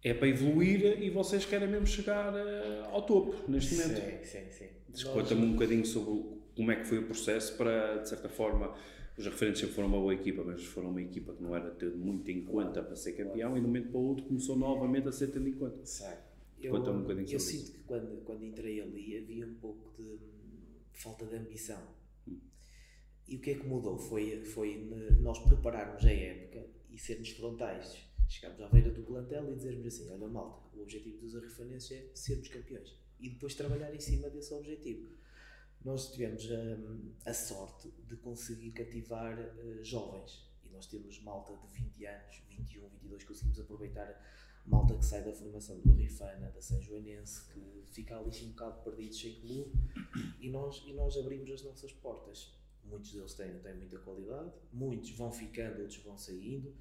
é 0.03 0.13
para 0.13 0.27
evoluir 0.27 1.01
e 1.01 1.09
vocês 1.09 1.45
querem 1.45 1.67
mesmo 1.67 1.87
chegar 1.87 2.33
uh, 2.33 2.85
ao 2.91 3.01
topo 3.01 3.49
neste 3.49 3.75
momento. 3.75 4.01
Sim, 4.01 4.23
sim, 4.23 4.51
sim. 4.51 4.67
Desconta-me 4.89 5.45
um 5.45 5.53
bocadinho 5.53 5.85
sobre 5.85 6.37
como 6.55 6.71
é 6.71 6.75
que 6.75 6.85
foi 6.85 6.99
o 6.99 7.03
processo 7.03 7.55
para, 7.57 7.97
de 7.97 8.09
certa 8.09 8.29
forma, 8.29 8.73
os 9.17 9.25
referentes 9.25 9.61
sempre 9.61 9.75
foram 9.75 9.87
uma 9.87 9.99
boa 9.99 10.13
equipa, 10.13 10.43
mas 10.43 10.63
foram 10.63 10.89
uma 10.89 11.01
equipa 11.01 11.33
que 11.33 11.41
não 11.41 11.55
era 11.55 11.73
tido 11.75 11.97
muito 11.97 12.29
em 12.29 12.43
conta 12.43 12.83
para 12.83 12.95
ser 12.95 13.13
campeão 13.13 13.57
e 13.57 13.59
de 13.59 13.65
um 13.65 13.67
momento 13.67 13.89
para 13.89 13.99
o 13.99 14.03
outro 14.03 14.25
começou 14.25 14.55
novamente 14.55 15.07
a 15.07 15.11
ser 15.11 15.27
tendo 15.27 15.47
em 15.47 15.53
conta. 15.53 15.81
Eu, 16.59 16.73
um 16.75 17.01
bocadinho 17.01 17.27
eu 17.31 17.39
sinto 17.39 17.71
que 17.71 17.83
quando, 17.83 18.23
quando 18.23 18.43
entrei 18.43 18.81
ali 18.81 19.17
havia 19.17 19.45
um 19.45 19.55
pouco 19.55 19.91
de 20.01 20.19
falta 20.91 21.25
de 21.25 21.35
ambição. 21.35 21.81
Hum. 22.27 22.39
E 23.27 23.35
o 23.37 23.39
que 23.39 23.51
é 23.51 23.55
que 23.55 23.65
mudou? 23.65 23.97
Foi, 23.97 24.43
foi 24.43 24.87
nós 25.19 25.39
prepararmos 25.39 26.03
a 26.05 26.11
época 26.11 26.65
e 26.89 26.97
sermos 26.97 27.29
frontais 27.29 28.07
chegarmos 28.27 28.61
à 28.61 28.67
beira 28.67 28.91
do 28.91 29.01
plantel 29.03 29.51
e 29.51 29.55
dizermos 29.55 29.85
assim: 29.87 30.09
olha, 30.11 30.27
malta, 30.27 30.61
o 30.75 30.81
objetivo 30.81 31.17
dos 31.17 31.35
arrifanenses 31.35 31.91
é 31.91 32.09
sermos 32.13 32.47
campeões 32.49 32.95
e 33.19 33.29
depois 33.29 33.55
trabalhar 33.55 33.93
em 33.93 33.99
cima 33.99 34.29
desse 34.29 34.53
objetivo. 34.53 35.09
Nós 35.83 36.11
tivemos 36.11 36.45
hum, 36.49 37.13
a 37.25 37.33
sorte 37.33 37.91
de 38.07 38.15
conseguir 38.17 38.71
cativar 38.71 39.37
uh, 39.39 39.83
jovens 39.83 40.47
e 40.63 40.69
nós 40.69 40.85
temos 40.87 41.21
malta 41.21 41.55
de 41.55 41.67
20 41.67 42.05
anos, 42.05 42.41
21, 42.49 42.89
22, 42.89 43.23
conseguimos 43.23 43.59
aproveitar 43.59 44.21
malta 44.65 44.95
que 44.97 45.05
sai 45.05 45.23
da 45.23 45.31
formação 45.31 45.79
do 45.79 45.93
Rifana, 45.93 46.51
da 46.51 46.61
São 46.61 46.81
Joanense, 46.81 47.47
que 47.53 47.85
fica 47.89 48.17
ali 48.17 48.29
um 48.43 48.49
bocado 48.49 48.83
perdido, 48.83 49.15
sem 49.15 49.35
clube, 49.35 49.71
e 50.41 50.49
nós, 50.49 50.83
e 50.85 50.93
nós 50.93 51.15
abrimos 51.15 51.49
as 51.51 51.63
nossas 51.63 51.93
portas. 51.93 52.53
Muitos 52.83 53.13
deles 53.13 53.33
têm, 53.33 53.57
têm 53.59 53.75
muita 53.75 53.97
qualidade, 53.99 54.51
muitos 54.73 55.11
vão 55.11 55.31
ficando, 55.31 55.81
outros 55.81 56.03
vão 56.03 56.17
saindo. 56.17 56.75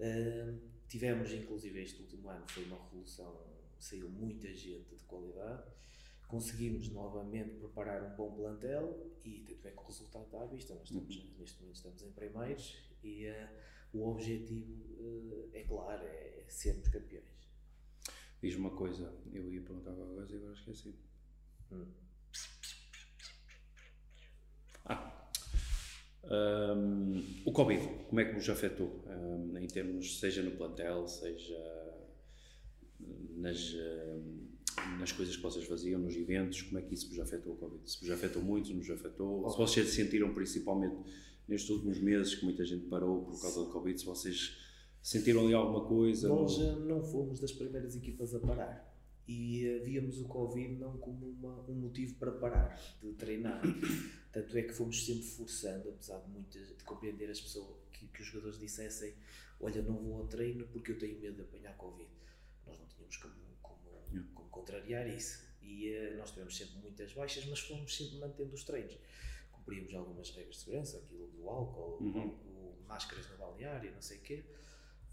Uh, 0.00 0.58
Tivemos, 0.88 1.30
inclusive, 1.32 1.82
este 1.82 2.00
último 2.00 2.30
ano 2.30 2.44
foi 2.48 2.64
uma 2.64 2.82
revolução, 2.82 3.38
saiu 3.78 4.08
muita 4.08 4.52
gente 4.54 4.96
de 4.96 5.04
qualidade. 5.04 5.62
Conseguimos 6.28 6.90
novamente 6.90 7.54
preparar 7.54 8.02
um 8.04 8.14
bom 8.14 8.30
plantel 8.34 9.16
e 9.24 9.40
tanto 9.40 9.66
é 9.66 9.70
que 9.70 9.78
o 9.78 9.82
resultado 9.82 10.26
está 10.26 10.42
à 10.42 10.46
vista. 10.46 10.74
Nós 10.74 10.84
estamos, 10.84 11.16
uhum. 11.16 11.34
neste 11.38 11.60
momento 11.60 11.76
estamos 11.76 12.02
em 12.02 12.12
primeiros 12.12 12.76
e 13.02 13.26
uh, 13.28 13.48
o 13.94 14.10
objetivo 14.10 14.74
uh, 15.00 15.50
é 15.54 15.62
claro, 15.64 16.02
é, 16.04 16.44
sermos 16.46 16.86
campeões. 16.88 17.48
Diz 18.42 18.54
uma 18.56 18.70
coisa, 18.70 19.10
eu 19.32 19.50
ia 19.50 19.62
perguntar 19.62 19.90
alguma 19.90 20.14
coisa 20.14 20.34
e 20.34 20.36
agora 20.36 20.52
esqueci. 20.52 20.94
Hum. 21.72 21.86
Ah, 24.84 25.30
um, 26.24 27.42
o 27.46 27.52
Covid, 27.52 28.04
como 28.04 28.20
é 28.20 28.26
que 28.26 28.34
vos 28.34 28.48
afetou? 28.50 29.02
Um, 29.06 29.56
em 29.56 29.66
termos, 29.66 30.20
seja 30.20 30.42
no 30.42 30.50
plantel, 30.52 31.08
seja 31.08 31.58
nas, 33.30 33.74
nas 34.98 35.12
coisas 35.12 35.36
que 35.36 35.42
vocês 35.42 35.64
faziam, 35.66 36.00
nos 36.00 36.16
eventos, 36.16 36.62
como 36.62 36.78
é 36.78 36.82
que 36.82 36.94
isso 36.94 37.08
vos 37.08 37.18
afetou 37.18 37.54
o 37.54 37.56
Covid? 37.56 37.90
Se 37.90 38.00
vos 38.00 38.10
afetou 38.10 38.42
muito, 38.42 38.72
nos 38.72 38.90
afetou? 38.90 39.44
Oh. 39.44 39.50
Se 39.50 39.58
vocês 39.58 39.88
sentiram 39.90 40.32
principalmente 40.32 40.96
nestes 41.46 41.70
últimos 41.70 42.00
meses 42.00 42.34
que 42.34 42.44
muita 42.44 42.64
gente 42.64 42.86
parou 42.86 43.24
por 43.24 43.40
causa 43.40 43.64
do 43.64 43.70
Covid, 43.70 43.98
se 43.98 44.06
vocês 44.06 44.56
sentiram 45.02 45.44
ali 45.44 45.54
alguma 45.54 45.84
coisa? 45.86 46.28
Nós 46.28 46.58
ou... 46.58 46.80
não 46.80 47.02
fomos 47.02 47.40
das 47.40 47.52
primeiras 47.52 47.96
equipas 47.96 48.34
a 48.34 48.38
parar 48.38 48.88
e 49.28 49.68
uh, 49.68 49.84
víamos 49.84 50.18
o 50.18 50.24
Covid 50.26 50.74
não 50.76 50.96
como 50.96 51.28
uma, 51.28 51.60
um 51.68 51.74
motivo 51.74 52.14
para 52.14 52.32
parar 52.32 52.80
de 53.00 53.12
treinar. 53.12 53.60
Tanto 54.32 54.56
é 54.56 54.62
que 54.62 54.72
fomos 54.72 55.04
sempre 55.04 55.24
forçando, 55.24 55.90
apesar 55.90 56.18
de 56.20 56.30
muitas 56.30 56.66
de 56.66 56.84
compreender 56.84 57.30
as 57.30 57.40
pessoas, 57.40 57.76
que, 57.92 58.06
que 58.06 58.22
os 58.22 58.26
jogadores 58.26 58.58
dissessem: 58.58 59.14
Olha, 59.60 59.82
não 59.82 59.96
vou 59.98 60.20
ao 60.20 60.26
treino 60.26 60.66
porque 60.68 60.92
eu 60.92 60.98
tenho 60.98 61.20
medo 61.20 61.36
de 61.36 61.42
apanhar 61.42 61.76
Covid. 61.76 62.08
Nós 62.66 62.78
não 62.78 62.86
tínhamos 62.86 63.16
como 63.18 63.34
contrariar 64.58 65.06
isso. 65.08 65.46
E 65.62 65.90
uh, 65.90 66.16
nós 66.16 66.30
tivemos 66.30 66.56
sempre 66.56 66.78
muitas 66.78 67.12
baixas, 67.12 67.44
mas 67.46 67.60
fomos 67.60 67.96
sempre 67.96 68.18
mantendo 68.18 68.54
os 68.54 68.64
treinos. 68.64 68.96
Cumpríamos 69.52 69.94
algumas 69.94 70.30
regras 70.30 70.56
de 70.56 70.62
segurança, 70.62 70.98
aquilo 70.98 71.28
do 71.28 71.48
álcool, 71.48 71.98
uhum. 72.02 72.28
o, 72.28 72.82
o, 72.82 72.86
máscaras 72.86 73.28
no 73.30 73.36
balneário, 73.36 73.92
não 73.92 74.00
sei 74.00 74.18
o 74.18 74.20
quê 74.20 74.44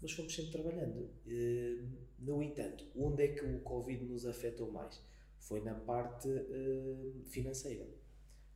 mas 0.00 0.12
fomos 0.12 0.34
sempre 0.34 0.52
trabalhando. 0.52 1.10
Eh, 1.26 1.82
no 2.18 2.42
entanto, 2.42 2.84
onde 2.96 3.22
é 3.22 3.28
que 3.28 3.44
o 3.44 3.60
Covid 3.60 4.04
nos 4.04 4.26
afetou 4.26 4.70
mais? 4.70 5.00
Foi 5.38 5.60
na 5.60 5.74
parte 5.74 6.28
eh, 6.28 7.22
financeira. 7.24 7.86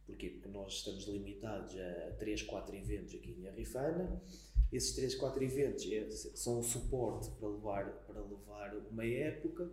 Porquê? 0.07 0.31
Porque 0.31 0.49
nós 0.49 0.75
estamos 0.75 1.05
limitados 1.07 1.77
a 1.79 2.13
3, 2.19 2.43
4 2.43 2.77
eventos 2.77 3.15
aqui 3.15 3.33
em 3.33 3.49
Arrifana. 3.49 4.21
Esses 4.73 4.95
3, 4.97 5.15
4 5.17 5.43
eventos 5.43 5.85
são 6.35 6.59
um 6.61 6.63
suporte 6.63 7.31
para 7.39 7.49
levar, 7.49 7.91
para 8.07 8.21
levar 8.21 8.75
uma 8.91 9.05
época 9.05 9.71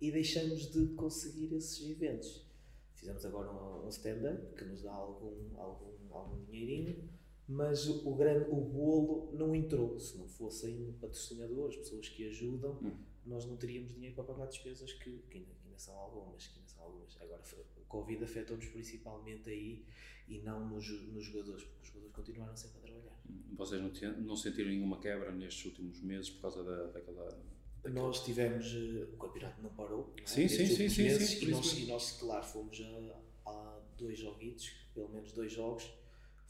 e 0.00 0.10
deixamos 0.10 0.70
de 0.70 0.86
conseguir 0.94 1.54
esses 1.54 1.88
eventos. 1.88 2.46
Fizemos 2.94 3.24
agora 3.24 3.50
um, 3.52 3.88
stand-up 3.88 4.54
que 4.56 4.64
nos 4.64 4.82
dá 4.82 4.92
algum, 4.92 5.58
algum, 5.58 6.14
algum 6.14 6.44
dinheirinho 6.44 7.08
mas 7.50 7.88
o, 7.88 8.14
grande, 8.14 8.48
o 8.48 8.60
bolo 8.60 9.36
não 9.36 9.52
entrou. 9.56 9.98
Se 9.98 10.16
não 10.16 10.28
fossem 10.28 10.92
patrocinadores, 11.00 11.78
pessoas 11.78 12.08
que 12.08 12.28
ajudam, 12.28 12.78
hum. 12.80 12.96
nós 13.26 13.44
não 13.44 13.56
teríamos 13.56 13.92
dinheiro 13.92 14.14
para 14.14 14.22
pagar 14.22 14.46
despesas 14.46 14.92
que, 14.92 15.18
que, 15.28 15.38
ainda, 15.38 15.50
que 15.54 15.66
ainda, 15.66 15.76
são 15.76 15.98
algumas. 15.98 16.46
Que 16.46 16.60
ainda 16.60 16.70
são 16.70 16.84
algumas. 16.84 17.20
Agora, 17.20 17.42
o 17.76 17.84
Covid 17.86 18.22
afetou-nos 18.22 18.66
principalmente 18.66 19.50
aí 19.50 19.84
e 20.28 20.38
não 20.42 20.68
nos, 20.68 20.88
nos 21.08 21.24
jogadores, 21.24 21.64
porque 21.64 21.82
os 21.82 21.88
jogadores 21.88 22.14
continuaram 22.14 22.56
sempre 22.56 22.78
a 22.78 22.82
trabalhar. 22.82 23.20
Vocês 23.56 23.82
não, 23.82 24.20
não 24.20 24.36
sentiram 24.36 24.70
nenhuma 24.70 25.00
quebra 25.00 25.32
nestes 25.32 25.64
últimos 25.64 26.00
meses 26.02 26.30
por 26.30 26.42
causa 26.42 26.62
da, 26.62 26.86
daquela. 26.86 27.36
Nós 27.84 28.24
tivemos. 28.24 28.72
Uh, 28.72 29.14
o 29.14 29.16
campeonato 29.16 29.62
não 29.62 29.70
parou. 29.70 30.12
Não 30.16 30.22
é? 30.22 30.26
Sim, 30.26 30.48
sim, 30.48 30.66
sim, 30.66 30.88
sim, 30.88 31.18
sim, 31.18 31.46
E 31.46 31.50
nós, 31.50 31.78
e 31.78 31.86
nós, 31.86 32.12
claro, 32.12 32.44
fomos 32.44 32.80
a, 32.80 33.50
a 33.50 33.80
dois 33.96 34.18
joguitos, 34.18 34.70
pelo 34.94 35.08
menos 35.08 35.32
dois 35.32 35.52
jogos 35.52 35.90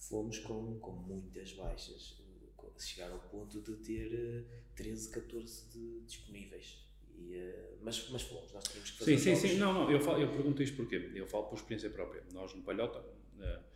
fomos 0.00 0.38
com, 0.38 0.78
com 0.80 0.92
muitas 0.92 1.52
baixas, 1.52 2.18
chegar 2.78 3.10
ao 3.10 3.18
ponto 3.18 3.60
de 3.60 3.76
ter 3.76 4.46
13, 4.74 5.08
eh, 5.08 5.12
14 5.12 5.68
de, 5.70 6.00
disponíveis. 6.00 6.78
E, 7.14 7.36
uh, 7.36 7.78
mas, 7.82 8.08
mas 8.08 8.22
fomos, 8.22 8.50
nós 8.52 8.64
tínhamos 8.64 8.90
que 8.92 8.98
fazer. 8.98 9.18
Sim, 9.18 9.36
sim, 9.36 9.48
sim. 9.48 9.58
Não, 9.58 9.74
não, 9.74 9.90
eu, 9.90 10.00
falo, 10.00 10.18
eu 10.22 10.30
pergunto 10.30 10.62
isto 10.62 10.76
porquê? 10.76 11.10
Eu 11.14 11.26
falo 11.26 11.44
por 11.44 11.56
experiência 11.56 11.90
própria. 11.90 12.24
Nós 12.32 12.54
no 12.54 12.62
Palhota. 12.62 13.00
Uh, 13.00 13.69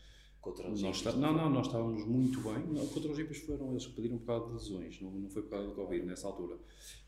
contra 0.44 0.70
os 0.70 0.82
nós 0.82 1.02
não, 1.16 1.32
não, 1.32 1.48
nós 1.48 1.66
estávamos 1.66 2.04
muito 2.06 2.40
bem. 2.42 2.66
Não, 2.66 2.86
contra 2.88 3.10
os 3.10 3.16
hippies 3.16 3.38
foram 3.38 3.70
eles 3.70 3.86
que 3.86 3.94
pediram 3.94 4.18
por 4.18 4.26
causa 4.26 4.46
de 4.46 4.52
lesões, 4.52 5.00
não, 5.00 5.10
não 5.10 5.30
foi 5.30 5.42
por 5.42 5.50
causa 5.50 5.68
do 5.68 5.74
Covid 5.74 6.04
nessa 6.04 6.28
altura. 6.28 6.58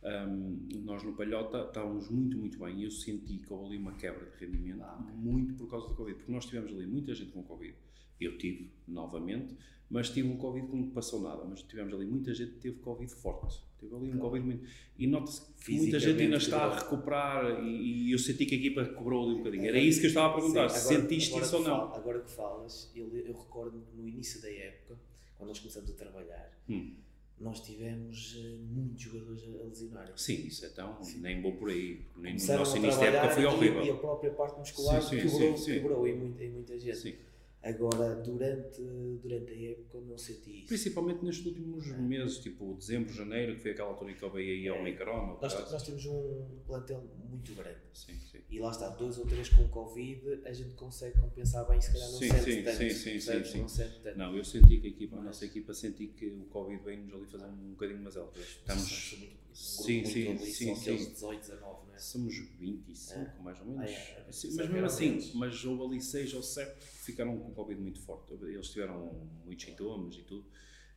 Um, 0.03 0.67
nós 0.83 1.03
no 1.03 1.13
Palhota 1.15 1.67
estávamos 1.69 2.09
muito, 2.11 2.39
muito 2.39 2.59
bem 2.59 2.81
e 2.81 2.85
eu 2.85 2.91
senti 2.91 3.39
que 3.39 3.53
houve 3.53 3.67
ali 3.67 3.77
uma 3.77 3.93
quebra 3.93 4.25
de 4.31 4.45
rendimento 4.45 4.83
ah, 4.83 4.99
okay. 5.03 5.15
muito 5.15 5.55
por 5.55 5.69
causa 5.69 5.89
do 5.89 5.95
Covid, 5.95 6.17
porque 6.17 6.33
nós 6.33 6.47
tivemos 6.47 6.73
ali 6.73 6.87
muita 6.87 7.15
gente 7.15 7.33
com 7.33 7.43
Covid. 7.43 7.77
Eu 8.21 8.39
tive, 8.39 8.71
novamente, 8.89 9.55
mas 9.91 10.09
tive 10.11 10.29
um 10.29 10.37
Covid 10.37 10.67
que 10.67 10.75
não 10.75 10.83
me 10.85 10.91
passou 10.91 11.21
nada. 11.23 11.45
Mas 11.45 11.63
tivemos 11.63 11.93
ali 11.95 12.07
muita 12.07 12.33
gente 12.35 12.53
que 12.53 12.59
teve 12.61 12.77
Covid 12.79 13.13
forte. 13.13 13.61
Teve 13.79 13.95
ali 13.95 14.11
um 14.11 14.19
Covid 14.19 14.45
muito. 14.45 14.67
E 14.99 15.07
nota-se 15.07 15.43
que 15.65 15.73
muita 15.73 16.01
gente 16.01 16.23
ainda 16.23 16.37
está 16.39 16.65
a 16.65 16.79
recuperar 16.79 17.63
e, 17.63 18.07
e, 18.09 18.13
eu 18.13 18.19
senti 18.19 18.47
que 18.47 18.55
a 18.55 18.59
equipa 18.59 18.85
cobrou 18.87 19.25
ali 19.25 19.35
um 19.35 19.39
bocadinho. 19.39 19.67
Era 19.67 19.79
isso 19.79 20.01
que 20.01 20.07
eu 20.07 20.09
estava 20.09 20.33
a 20.33 20.35
perguntar, 20.35 20.69
Sim, 20.71 20.79
se 20.81 20.89
sentiste 20.95 21.31
agora 21.33 21.45
isso 21.47 21.57
ou 21.57 21.63
não. 21.63 21.77
fal- 21.89 21.95
agora 21.95 22.21
que 22.21 22.31
falas, 22.31 22.91
eu, 22.97 23.15
eu 23.15 23.35
recordo 23.35 23.81
que 23.91 23.97
no 23.97 24.09
início 24.09 24.41
da 24.41 24.51
época, 24.51 24.99
quando 25.37 25.49
nós 25.49 25.59
começamos 25.59 25.91
a 25.91 25.95
trabalhar, 25.95 26.59
Hum. 26.69 26.95
nós 27.39 27.61
tivemos 27.61 28.35
eh, 28.43 28.57
muitos 28.75 29.03
jogadores 29.03 29.43
a 29.45 29.65
lesionarem. 29.65 30.13
Sim, 30.17 30.47
isso 30.47 30.65
é 30.65 30.71
tão. 30.71 30.99
Nem 31.19 31.43
vou 31.43 31.53
por 31.53 31.69
aí. 31.69 32.01
Nem 32.17 32.35
no 32.35 32.47
nosso 32.57 32.77
início 32.79 32.99
da 32.99 33.07
época 33.07 33.35
foi 33.35 33.43
trabalhar 33.43 33.43
e- 33.43 33.69
horrível. 33.69 33.85
E 33.85 33.91
a 33.91 33.95
própria 34.01 34.31
parte 34.33 34.59
muscular 34.59 35.03
Sim, 35.03 35.09
sim, 35.21 35.29
quebrou, 35.29 35.57
sim, 35.59 35.65
sim. 35.65 35.73
quebrou 35.75 36.09
em, 36.09 36.17
muita, 36.17 36.43
em 36.43 36.51
muita 36.51 36.79
gente. 36.79 36.97
Sim. 36.97 37.15
Agora, 37.63 38.15
durante, 38.17 38.81
durante 39.23 39.53
a 39.53 39.71
época, 39.73 40.01
não 40.01 40.17
senti 40.17 40.59
isso. 40.59 40.69
Principalmente 40.69 41.25
nestes 41.25 41.45
últimos 41.47 41.87
meses, 41.99 42.39
tipo 42.39 42.75
dezembro, 42.75 43.13
janeiro, 43.13 43.57
que 43.57 43.63
foi 43.63 43.71
aquela 43.73 43.89
altura 43.89 44.15
que 44.15 44.23
eu 44.23 44.31
veio 44.31 44.55
aí 44.55 44.69
ao 44.69 44.79
ou 44.79 45.39
Nós, 45.43 45.73
nós 45.73 45.83
temos 45.83 46.07
um 46.07 46.47
plantel 46.65 47.03
muito 47.29 47.53
grande. 47.55 47.81
Sim, 47.93 48.15
sim. 48.21 48.39
E 48.49 48.61
lá 48.61 48.71
está, 48.71 48.89
dois 48.91 49.19
ou 49.19 49.27
três 49.27 49.49
com 49.49 49.69
Covid, 49.69 50.43
a 50.45 50.53
gente 50.53 50.71
consegue 50.75 51.19
compensar 51.19 51.67
bem, 51.69 51.81
se 51.81 51.93
calhar 51.93 52.09
não 52.11 52.19
Sim, 52.19 52.29
sente 52.31 52.45
sim, 52.45 52.63
tanto. 52.63 52.77
sim, 52.77 52.91
sim, 52.91 53.11
percebes? 53.11 53.51
sim, 53.51 53.59
Não 53.59 53.69
sim. 53.69 53.83
sente 53.83 54.01
tanto. 54.01 54.19
Não, 54.19 54.37
eu 54.37 54.45
senti 54.45 54.77
que 54.79 54.87
a 54.87 54.91
equipa, 54.91 55.17
a 55.17 55.23
nossa 55.23 55.45
equipa, 55.45 55.75
senti 55.75 56.07
que 56.07 56.27
o 56.27 56.45
Covid 56.51 56.83
veio-nos 56.85 57.15
ali 57.15 57.27
fazer 57.27 57.47
um 57.47 57.71
bocadinho 57.71 58.01
mais 58.01 58.17
alto. 58.17 58.39
Estamos, 58.39 59.17
muito- 59.19 59.37
um 59.47 59.53
sim, 59.53 60.05
sim, 60.05 60.39
sim, 60.39 60.75
sim. 60.77 60.97
18, 60.97 61.41
19, 61.41 61.87
não 61.89 61.95
é? 61.95 61.99
somos 61.99 62.37
25, 62.59 63.43
mais 63.43 63.59
ou 63.61 63.67
menos. 63.67 63.91
Ah, 63.91 64.25
é. 64.29 64.33
Sim, 64.33 64.55
mas 64.55 64.69
mesmo 64.71 64.87
assim, 64.87 65.31
mas 65.35 65.65
houve 65.65 65.83
ali 65.85 66.01
6 66.03 66.35
ou 66.35 66.43
7 66.43 66.79
que 66.79 66.87
ficaram 67.05 67.46
com 67.47 67.55
Covid 67.55 67.81
muito 67.81 68.01
forte. 68.01 68.33
Eles 68.35 68.71
tiveram 68.71 69.13
muitos 69.45 69.65
sintomas 69.65 70.15
e 70.17 70.23
tudo, 70.23 70.47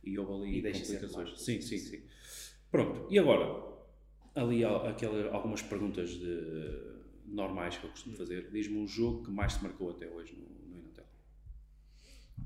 e 0.02 0.18
houve 0.18 0.32
ali 0.32 0.58
E 0.58 0.62
complicações. 0.72 1.40
Sim, 1.40 1.60
sim, 1.60 1.78
sim. 1.78 2.02
Pronto, 2.70 3.06
e 3.12 3.18
agora, 3.18 3.46
ali 4.34 4.64
há 4.64 4.88
aquela, 4.90 5.30
algumas 5.32 5.62
perguntas 5.62 6.10
de, 6.10 7.00
normais 7.26 7.76
que 7.76 7.84
eu 7.84 7.90
Hum. 7.90 7.92
costumo 7.92 8.16
fazer. 8.16 8.50
Diz-me 8.50 8.78
um 8.78 8.88
jogo 8.88 9.24
que 9.24 9.30
mais 9.30 9.56
te 9.56 9.62
marcou 9.62 9.90
até 9.90 10.08
hoje 10.08 10.34
no, 10.36 10.46
no 10.68 10.78
Inatel. 10.78 11.06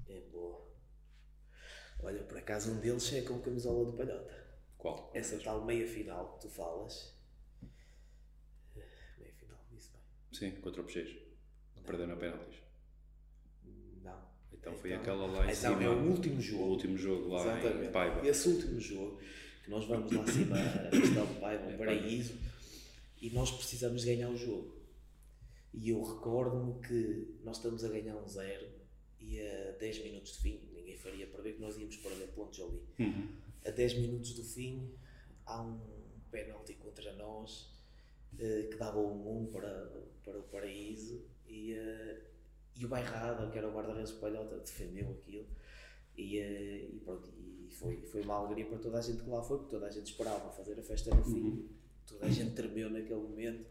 É 0.07 0.21
boa. 0.33 0.67
Olha, 2.03 2.23
por 2.25 2.39
acaso 2.39 2.73
um 2.73 2.81
deles 2.81 3.13
é 3.13 3.23
com 3.23 3.41
camisola 3.41 3.91
de 3.91 3.97
palhota. 3.97 4.45
Qual? 4.79 5.11
Essa 5.15 5.39
tal 5.41 5.65
meia 5.65 5.87
final 5.87 6.35
que 6.35 6.43
tu 6.43 6.49
falas. 6.51 7.15
Meia 9.19 9.33
final, 9.35 9.59
disse 9.71 9.91
bem. 9.93 10.03
Sim, 10.33 10.61
contra 10.61 10.83
o 10.83 10.85
Peixes. 10.85 11.17
Perdeu 11.85 12.07
na 12.07 12.17
penaltis. 12.17 12.64
Então 14.65 14.75
foi 14.79 14.91
Então- 14.93 15.03
aquela 15.03 15.27
lá 15.27 15.47
em 15.47 15.53
Então 15.53 15.73
cima. 15.79 15.85
é 15.85 15.89
o 15.91 16.11
último 16.11 16.39
O 16.39 16.41
jogo. 16.41 16.65
último 16.65 16.97
jogo 16.97 17.29
lá 17.29 17.43
Exatamente. 17.43 17.89
em 17.89 17.93
Paiva. 17.93 18.27
Esse 18.27 18.49
último 18.49 18.81
jogo, 18.81 19.19
que 19.63 19.71
nós 19.71 19.85
vamos 19.85 20.11
lá 20.11 20.23
acima 20.23 20.57
a 20.59 20.91
Castelo 20.91 21.27
de 21.27 21.41
Paiva, 21.41 21.65
É, 21.71 21.75
um 21.75 21.77
paraíso, 21.79 22.35
e 23.21 23.31
nós 23.31 23.51
precisamos 23.51 24.03
ganhar 24.05 24.31
o 24.31 24.37
jogo. 24.37 24.75
E 25.75 25.91
eu 25.91 26.03
recordo-me 26.03 26.81
que 26.81 27.37
nós 27.45 27.59
estamos 27.59 27.85
a 27.85 27.89
ganhar 27.89 28.17
um 28.17 28.27
zero 28.27 28.67
e 29.21 29.39
a 29.41 29.73
10 29.73 30.03
minutos 30.03 30.33
de 30.33 30.39
fim, 30.39 30.61
ninguém 30.73 30.97
faria 30.97 31.27
prever 31.27 31.55
que 31.57 31.61
nós 31.61 31.77
íamos 31.77 31.97
perder 31.99 32.29
pontos 32.29 32.59
ali. 32.61 32.81
Uhum. 33.01 33.29
A 33.67 33.71
10 33.71 33.95
minutos 33.99 34.33
do 34.35 34.45
fim 34.45 34.91
há 35.45 35.61
um 35.61 35.79
penalti 36.31 36.75
contra 36.75 37.13
nós 37.15 37.71
eh, 38.39 38.69
que 38.71 38.77
dava 38.77 38.99
um 38.99 39.43
1 39.43 39.47
para, 39.47 39.91
para 40.25 40.39
o 40.39 40.43
paraíso 40.45 41.23
e, 41.49 41.73
eh, 41.73 42.21
e 42.77 42.85
o 42.85 42.89
Bairrada, 42.89 43.51
que 43.51 43.59
era 43.59 43.69
o 43.69 43.73
guarda-redes 43.73 44.13
palhota, 44.13 44.57
defendeu 44.59 45.11
aquilo 45.13 45.47
e, 46.17 46.39
eh, 46.39 46.89
e 46.93 47.01
pronto, 47.05 47.29
e 47.39 47.69
foi, 47.71 48.01
foi 48.03 48.23
uma 48.23 48.37
alegria 48.37 48.67
para 48.67 48.79
toda 48.79 48.99
a 48.99 49.01
gente 49.01 49.23
que 49.23 49.29
lá 49.31 49.43
foi, 49.43 49.59
porque 49.59 49.71
toda 49.71 49.87
a 49.87 49.91
gente 49.91 50.07
esperava 50.07 50.51
fazer 50.51 50.79
a 50.79 50.83
festa 50.83 51.15
no 51.15 51.25
fim, 51.25 51.69
toda 52.07 52.27
a 52.27 52.31
gente 52.31 52.55
tremeu 52.55 52.91
naquele 52.91 53.21
momento 53.21 53.67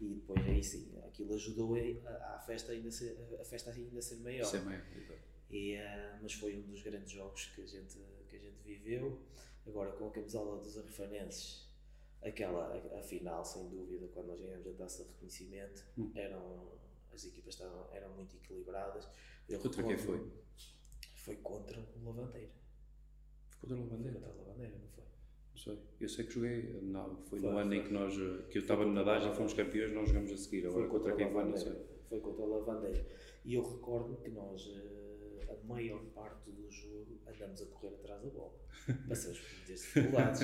e 0.00 0.14
depois 0.14 0.44
aí 0.46 0.62
sim, 0.62 0.92
aquilo 1.06 1.34
ajudou 1.34 1.76
a, 2.06 2.34
a 2.34 2.38
festa 2.40 2.72
ainda 2.72 2.90
ser, 2.90 3.16
a 3.40 3.44
festa 3.44 3.70
ainda 3.70 4.02
ser 4.02 4.16
maior. 4.16 4.50
Meio. 4.64 4.82
exato. 4.96 5.20
E, 5.50 5.72
eh, 5.74 6.18
mas 6.20 6.32
foi 6.32 6.56
um 6.58 6.62
dos 6.62 6.82
grandes 6.82 7.12
jogos 7.12 7.46
que 7.54 7.62
a 7.62 7.66
gente, 7.66 7.96
que 8.28 8.36
a 8.36 8.38
gente 8.40 8.60
viveu. 8.64 9.20
Agora, 9.66 9.92
com 9.92 10.08
a 10.08 10.10
camisola 10.10 10.60
dos 10.60 10.76
arrefanenses, 10.76 11.68
aquela, 12.22 12.74
a, 12.74 12.98
a 12.98 13.02
final, 13.02 13.44
sem 13.44 13.68
dúvida, 13.68 14.08
quando 14.12 14.28
nós 14.28 14.40
ganhamos 14.40 14.66
a 14.66 14.72
taça 14.72 15.04
de 15.04 15.10
reconhecimento, 15.10 15.84
Hum. 15.96 16.10
eram, 16.14 16.72
as 17.14 17.24
equipas 17.24 17.54
estavam, 17.54 17.88
eram 17.92 18.12
muito 18.14 18.36
equilibradas. 18.36 19.08
Eu 19.48 19.58
Contra 19.60 19.82
quem 19.82 19.96
recordo- 19.96 20.32
Foi 21.16 21.36
contra 21.36 21.80
o 21.80 22.04
Lavandeira. 22.04 22.50
Contra 23.60 23.76
o 23.76 23.80
Foi 23.80 23.88
Bandeira. 23.96 24.18
contra 24.20 24.32
o 24.34 24.38
Lavandeira, 24.46 24.78
não 24.78 24.88
foi? 24.88 25.04
Não 25.50 25.56
sei. 25.58 25.78
Eu 26.00 26.08
sei 26.08 26.24
que 26.26 26.32
joguei. 26.34 26.80
Não, 26.82 27.16
foi, 27.24 27.40
Foi, 27.40 27.50
no 27.50 27.58
ano 27.58 27.74
em 27.74 27.78
foi. 27.80 27.88
que 27.88 27.92
nós. 27.94 28.14
que 28.50 28.58
eu 28.58 28.62
estava 28.62 28.84
na 28.84 28.92
Nadagem, 28.92 29.34
fomos 29.34 29.52
campeões, 29.54 29.92
nós 29.92 30.08
jogamos 30.08 30.32
a 30.32 30.36
seguir. 30.36 30.66
Agora 30.66 30.88
contra 30.88 31.14
o 31.14 31.16
quem 31.16 31.30
foi, 31.30 31.44
não 31.44 31.50
Lavandeira. 31.52 31.78
sei. 31.78 31.94
Foi 32.08 32.20
contra 32.20 32.42
o 32.42 32.58
Lavandeira. 32.58 33.06
E 33.44 33.54
eu 33.54 33.62
recordo 33.62 34.16
que 34.16 34.30
nós, 34.30 34.66
eh, 34.68 35.46
a 35.52 35.66
maior 35.66 36.02
parte 36.14 36.50
do 36.50 36.70
jogo, 36.70 37.18
andamos 37.26 37.62
a 37.62 37.66
correr 37.66 37.94
atrás 37.94 38.22
da 38.22 38.30
bola. 38.30 38.58
Passamos 39.08 39.38
por 39.40 39.50
muitas 39.56 39.80
dificuldades. 39.80 40.40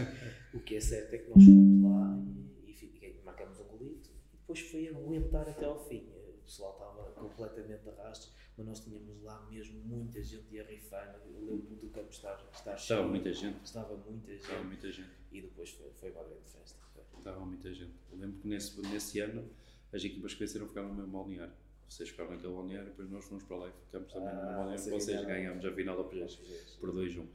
o 0.55 0.61
que 0.61 0.77
é 0.77 0.81
certo 0.81 1.15
é 1.15 1.19
que 1.19 1.29
nós 1.31 1.45
fomos 1.45 1.83
lá 1.83 2.19
e, 2.67 2.71
e 2.73 3.21
marcamos 3.25 3.59
um 3.61 3.65
golito. 3.65 4.11
E 4.33 4.37
depois 4.39 4.61
foi 4.61 4.89
aguentar 4.89 5.49
até 5.49 5.65
ao 5.67 5.79
fim. 5.89 6.09
O 6.51 6.53
pessoal 6.53 6.73
estava 6.73 7.11
completamente 7.13 7.89
a 7.89 8.13
mas 8.57 8.67
nós 8.67 8.81
tínhamos 8.81 9.23
lá 9.23 9.41
mesmo 9.49 9.81
muita 9.85 10.21
gente 10.21 10.59
a 10.59 10.65
rifar. 10.65 11.15
Eu 11.25 11.45
lembro 11.47 11.77
do 11.77 11.89
campo 11.91 12.11
estar, 12.11 12.45
estar 12.53 12.77
cheio. 12.77 12.97
Estava 12.97 13.09
muita 13.09 13.33
gente. 13.33 13.65
Estava 13.65 13.97
muita 13.97 14.33
Estava 14.33 14.55
gente. 14.57 14.67
muita 14.67 14.91
gente. 14.93 15.11
E 15.31 15.43
depois 15.43 15.71
foi, 15.71 15.93
foi 15.93 16.11
uma 16.11 16.25
grande 16.25 16.51
festa. 16.51 16.81
Foi. 16.93 17.05
Estava 17.19 17.47
muita 17.47 17.73
gente. 17.73 17.95
Eu 18.11 18.19
lembro 18.19 18.41
que 18.41 18.49
nesse, 18.49 18.81
nesse 18.81 19.21
ano 19.21 19.49
as 19.93 20.03
equipas 20.03 20.35
que 20.35 20.41
venceram 20.41 20.67
ficaram 20.67 20.89
no 20.89 20.95
mesmo 20.97 21.13
balneário. 21.13 21.53
Vocês 21.89 22.09
ficaram 22.09 22.31
naquele 22.33 22.53
balneário, 22.53 22.89
depois 22.91 23.09
nós 23.11 23.25
fomos 23.25 23.45
para 23.45 23.57
lá 23.57 23.69
e 23.69 23.73
ficamos 23.85 24.13
também 24.13 24.29
no 24.29 24.35
mesmo 24.35 24.51
Ah, 24.51 24.57
balneário. 24.57 24.91
vocês 24.91 25.25
ganhámos 25.25 25.65
a 25.65 25.73
final 25.73 26.05
Peixes. 26.05 26.77
por 26.81 26.91
2-1. 26.93 27.29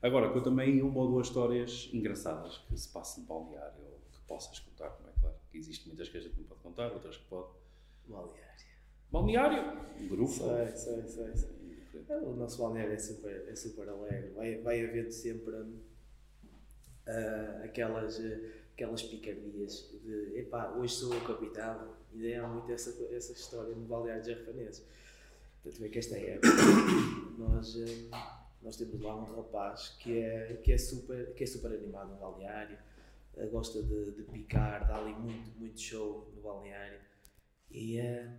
Agora, 0.00 0.32
com 0.32 0.40
também 0.42 0.80
uma 0.80 0.98
ou 0.98 1.08
duas 1.10 1.26
histórias 1.26 1.90
engraçadas 1.92 2.56
que 2.56 2.76
se 2.78 2.88
passam 2.90 3.22
no 3.22 3.28
balneário 3.28 3.84
ou 3.84 4.00
que 4.10 4.20
possas 4.26 4.58
contar, 4.60 4.98
não 5.02 5.10
é 5.10 5.12
claro? 5.20 5.36
Que 5.50 5.58
existem 5.58 5.88
muitas 5.88 6.08
que 6.08 6.16
a 6.16 6.20
gente 6.20 6.38
não 6.38 6.44
pode 6.44 6.60
contar, 6.62 6.90
outras 6.90 7.18
que 7.18 7.24
pode. 7.26 7.60
Balneário. 8.08 8.42
Balneário, 9.10 10.08
grupo. 10.08 10.32
Sei, 10.32 10.68
sei, 10.76 11.08
sei, 11.08 11.36
sei. 11.36 11.62
É, 12.08 12.16
O 12.16 12.34
nosso 12.34 12.62
balneário 12.62 12.92
é 12.94 12.98
super, 12.98 13.48
é 13.48 13.54
super 13.54 13.88
alegre. 13.88 14.30
Vai, 14.30 14.56
vai 14.58 14.84
havendo 14.84 15.10
sempre 15.10 15.54
ah, 17.06 17.60
aquelas, 17.64 18.18
ah, 18.20 18.40
aquelas 18.74 19.02
picardias 19.02 19.90
de 20.02 20.38
epá, 20.38 20.70
hoje 20.72 20.94
sou 20.94 21.14
o 21.14 21.20
capitão. 21.24 21.94
Ainda 22.12 22.44
há 22.44 22.48
muito 22.48 22.70
essa, 22.70 22.90
essa 23.14 23.32
história 23.32 23.74
no 23.74 23.86
balneário 23.86 24.22
de 24.22 24.32
Jarfanenses. 24.32 24.84
Tanto 25.62 25.84
é 25.84 25.88
que 25.88 25.98
esta 25.98 26.18
época 26.18 26.48
nós, 27.38 27.76
ah, 28.12 28.46
nós 28.62 28.76
temos 28.76 29.00
lá 29.00 29.16
um 29.16 29.24
rapaz 29.24 29.96
que 30.00 30.18
é, 30.18 30.60
que 30.62 30.72
é, 30.72 30.78
super, 30.78 31.34
que 31.34 31.44
é 31.44 31.46
super 31.46 31.72
animado 31.72 32.10
no 32.12 32.16
balneário, 32.16 32.78
ah, 33.36 33.46
gosta 33.46 33.82
de, 33.82 34.12
de 34.12 34.22
picar, 34.22 34.86
dá 34.86 34.96
ali 34.96 35.14
muito, 35.14 35.50
muito 35.58 35.80
show 35.80 36.30
no 36.34 36.42
balneário. 36.42 36.98
E 37.72 38.00
ah, 38.00 38.38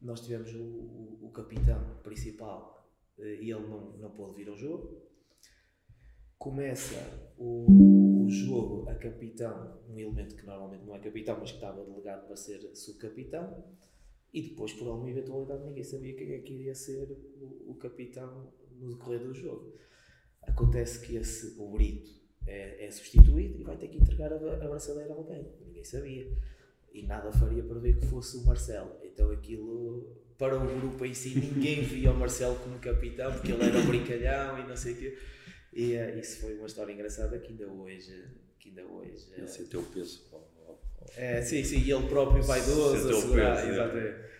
nós 0.00 0.20
tivemos 0.20 0.54
o, 0.54 0.62
o, 0.62 1.18
o 1.26 1.30
capitão 1.30 1.98
principal 2.02 2.88
eh, 3.18 3.42
e 3.42 3.50
ele 3.50 3.66
não, 3.66 3.92
não 3.98 4.10
pôde 4.10 4.36
vir 4.36 4.48
ao 4.48 4.56
jogo. 4.56 5.02
Começa 6.38 6.96
o, 7.36 8.24
o 8.24 8.30
jogo 8.30 8.88
a 8.88 8.94
capitão, 8.94 9.78
um 9.88 9.98
elemento 9.98 10.36
que 10.36 10.46
normalmente 10.46 10.84
não 10.84 10.96
é 10.96 11.00
capitão, 11.00 11.36
mas 11.38 11.50
que 11.50 11.56
estava 11.56 11.84
delegado 11.84 12.26
para 12.26 12.36
ser 12.36 12.74
subcapitão. 12.74 13.62
E 14.32 14.42
depois, 14.42 14.72
por 14.72 14.88
alguma 14.88 15.10
eventualidade, 15.10 15.64
ninguém 15.64 15.84
sabia 15.84 16.14
quem 16.14 16.32
é 16.32 16.38
que 16.38 16.54
iria 16.54 16.74
ser 16.74 17.10
o, 17.40 17.72
o 17.72 17.74
capitão 17.74 18.52
no 18.78 18.90
decorrer 18.90 19.20
do 19.20 19.34
jogo. 19.34 19.74
Acontece 20.42 21.04
que 21.04 21.16
esse, 21.16 21.60
o 21.60 21.68
Brito 21.70 22.10
é, 22.46 22.86
é 22.86 22.90
substituído 22.90 23.60
e 23.60 23.64
vai 23.64 23.76
ter 23.76 23.88
que 23.88 23.98
entregar 23.98 24.32
a, 24.32 24.36
a 24.36 24.68
braçadeira 24.68 25.12
a 25.12 25.16
alguém. 25.16 25.46
Ninguém 25.60 25.84
sabia 25.84 26.30
e 26.92 27.06
nada 27.06 27.32
faria 27.32 27.62
para 27.62 27.78
ver 27.78 27.96
que 27.96 28.06
fosse 28.06 28.36
o 28.36 28.44
Marcelo. 28.44 28.96
Então 29.02 29.30
aquilo, 29.30 30.16
para 30.38 30.56
o 30.56 30.80
grupo 30.80 31.04
em 31.04 31.14
si, 31.14 31.38
ninguém 31.38 31.82
via 31.84 32.10
o 32.10 32.16
Marcelo 32.16 32.56
como 32.56 32.78
capitão, 32.78 33.32
porque 33.32 33.52
ele 33.52 33.64
era 33.64 33.78
um 33.78 33.86
brincalhão 33.86 34.58
e 34.58 34.68
não 34.68 34.76
sei 34.76 34.92
o 34.94 34.96
quê. 34.96 35.18
E 35.72 35.94
eh, 35.94 36.18
isso 36.18 36.40
foi 36.40 36.56
uma 36.56 36.66
história 36.66 36.92
engraçada 36.92 37.38
que 37.38 37.52
ainda 37.52 37.66
hoje... 37.68 38.24
Que 38.58 38.70
ainda 38.70 38.84
hoje 38.84 39.28
eh, 39.32 39.38
Ele 39.38 39.48
sentiu 39.48 39.80
o 39.80 39.84
peso. 39.84 40.28
é, 41.16 41.40
sim, 41.42 41.62
sim, 41.62 41.78
e 41.78 41.92
ele 41.92 42.08
próprio 42.08 42.42
vaidoso 42.42 43.20
segurar, 43.20 43.56
peso, 43.56 43.68
é. 43.68 43.72
exatamente. 43.72 44.30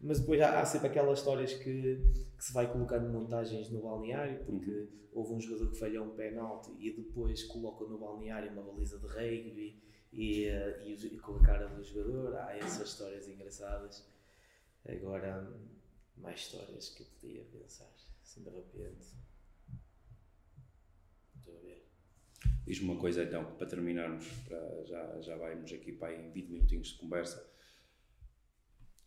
Mas 0.00 0.20
depois 0.20 0.40
há, 0.42 0.60
há 0.60 0.64
sempre 0.66 0.88
aquelas 0.88 1.18
histórias 1.18 1.54
que, 1.54 1.98
que 2.36 2.44
se 2.44 2.52
vai 2.52 2.70
colocando 2.70 3.10
montagens 3.10 3.70
no 3.70 3.80
balneário, 3.80 4.44
porque 4.44 4.88
houve 5.14 5.32
um 5.32 5.40
jogador 5.40 5.70
que 5.70 5.78
falhou 5.78 6.04
um 6.04 6.10
penalti 6.10 6.70
e 6.78 6.94
depois 6.94 7.44
colocam 7.44 7.88
no 7.88 7.96
balneário 7.96 8.50
uma 8.52 8.62
baliza 8.62 8.98
de 8.98 9.06
rugby 9.06 9.82
e, 10.14 10.46
eh, 10.46 10.82
e, 10.84 10.92
e 10.92 11.18
com 11.18 11.36
a 11.36 11.42
cara 11.42 11.66
do 11.66 11.82
jogador. 11.82 12.36
Há 12.36 12.56
essas 12.56 12.88
histórias 12.88 13.28
engraçadas. 13.28 14.06
Agora, 14.86 15.52
mais 16.16 16.40
histórias 16.40 16.90
que 16.90 17.02
eu 17.02 17.06
podia 17.20 17.44
pensar. 17.44 17.90
assim 18.22 18.42
de 18.42 18.50
repente. 18.50 19.06
Estou 21.36 21.56
a 21.56 21.60
ver. 21.60 21.86
Diz-me 22.66 22.90
uma 22.90 23.00
coisa 23.00 23.24
então, 23.24 23.44
para 23.56 23.66
terminarmos, 23.66 24.26
para, 24.46 24.84
já, 24.84 25.20
já 25.20 25.36
vamos 25.36 25.72
aqui 25.72 25.92
para 25.92 26.14
em 26.14 26.30
20 26.30 26.48
minutinhos 26.48 26.88
de 26.88 26.98
conversa. 26.98 27.40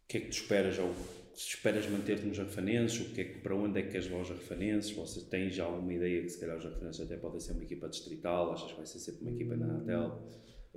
O 0.03 0.07
que 0.07 0.17
é 0.17 0.21
que 0.21 0.27
tu 0.27 0.33
esperas? 0.33 0.77
Ou 0.79 0.93
se 1.33 1.49
esperas 1.49 1.85
manter-te 1.87 2.25
nos 2.25 2.39
Arfanenses? 2.39 2.99
O 2.99 3.13
que 3.13 3.21
é 3.21 3.23
que, 3.25 3.39
para 3.39 3.55
onde 3.55 3.79
é 3.79 3.83
que 3.83 3.91
queres 3.91 4.07
levar 4.07 4.21
os 4.21 4.31
Arfanenses? 4.31 4.91
Você 4.91 5.21
tem 5.29 5.49
já 5.49 5.65
alguma 5.65 5.93
ideia 5.93 6.21
que 6.21 6.29
se 6.29 6.39
calhar 6.39 6.57
os 6.57 6.65
Arfanenses 6.65 7.01
até 7.01 7.17
podem 7.17 7.39
ser 7.39 7.53
uma 7.53 7.63
equipa 7.63 7.87
distrital? 7.89 8.51
Achas 8.51 8.71
que 8.71 8.77
vai 8.77 8.85
ser 8.85 8.99
sempre 8.99 9.21
uma 9.21 9.31
equipa 9.31 9.55
na 9.55 9.67
Natel? 9.67 10.27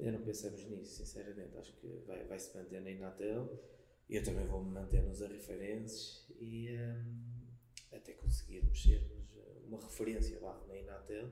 Ainda 0.01 0.13
não 0.19 0.25
pensamos 0.25 0.65
nisso, 0.65 0.97
sinceramente. 1.05 1.57
Acho 1.57 1.73
que 1.77 1.87
vai, 2.07 2.25
vai 2.25 2.39
se 2.39 2.57
manter 2.57 2.81
na 2.81 2.91
Inatel. 2.91 3.63
Eu 4.09 4.25
também 4.25 4.47
vou 4.47 4.65
me 4.65 4.71
manter 4.73 5.03
nos 5.03 5.23
Arrifeirenses 5.23 6.25
e 6.41 6.69
hum, 6.71 7.47
até 7.93 8.13
conseguirmos 8.15 8.83
sermos 8.83 9.37
eh, 9.37 9.61
uma 9.67 9.79
referência 9.81 10.41
lá 10.41 10.61
na 10.67 10.77
Inatel 10.77 11.31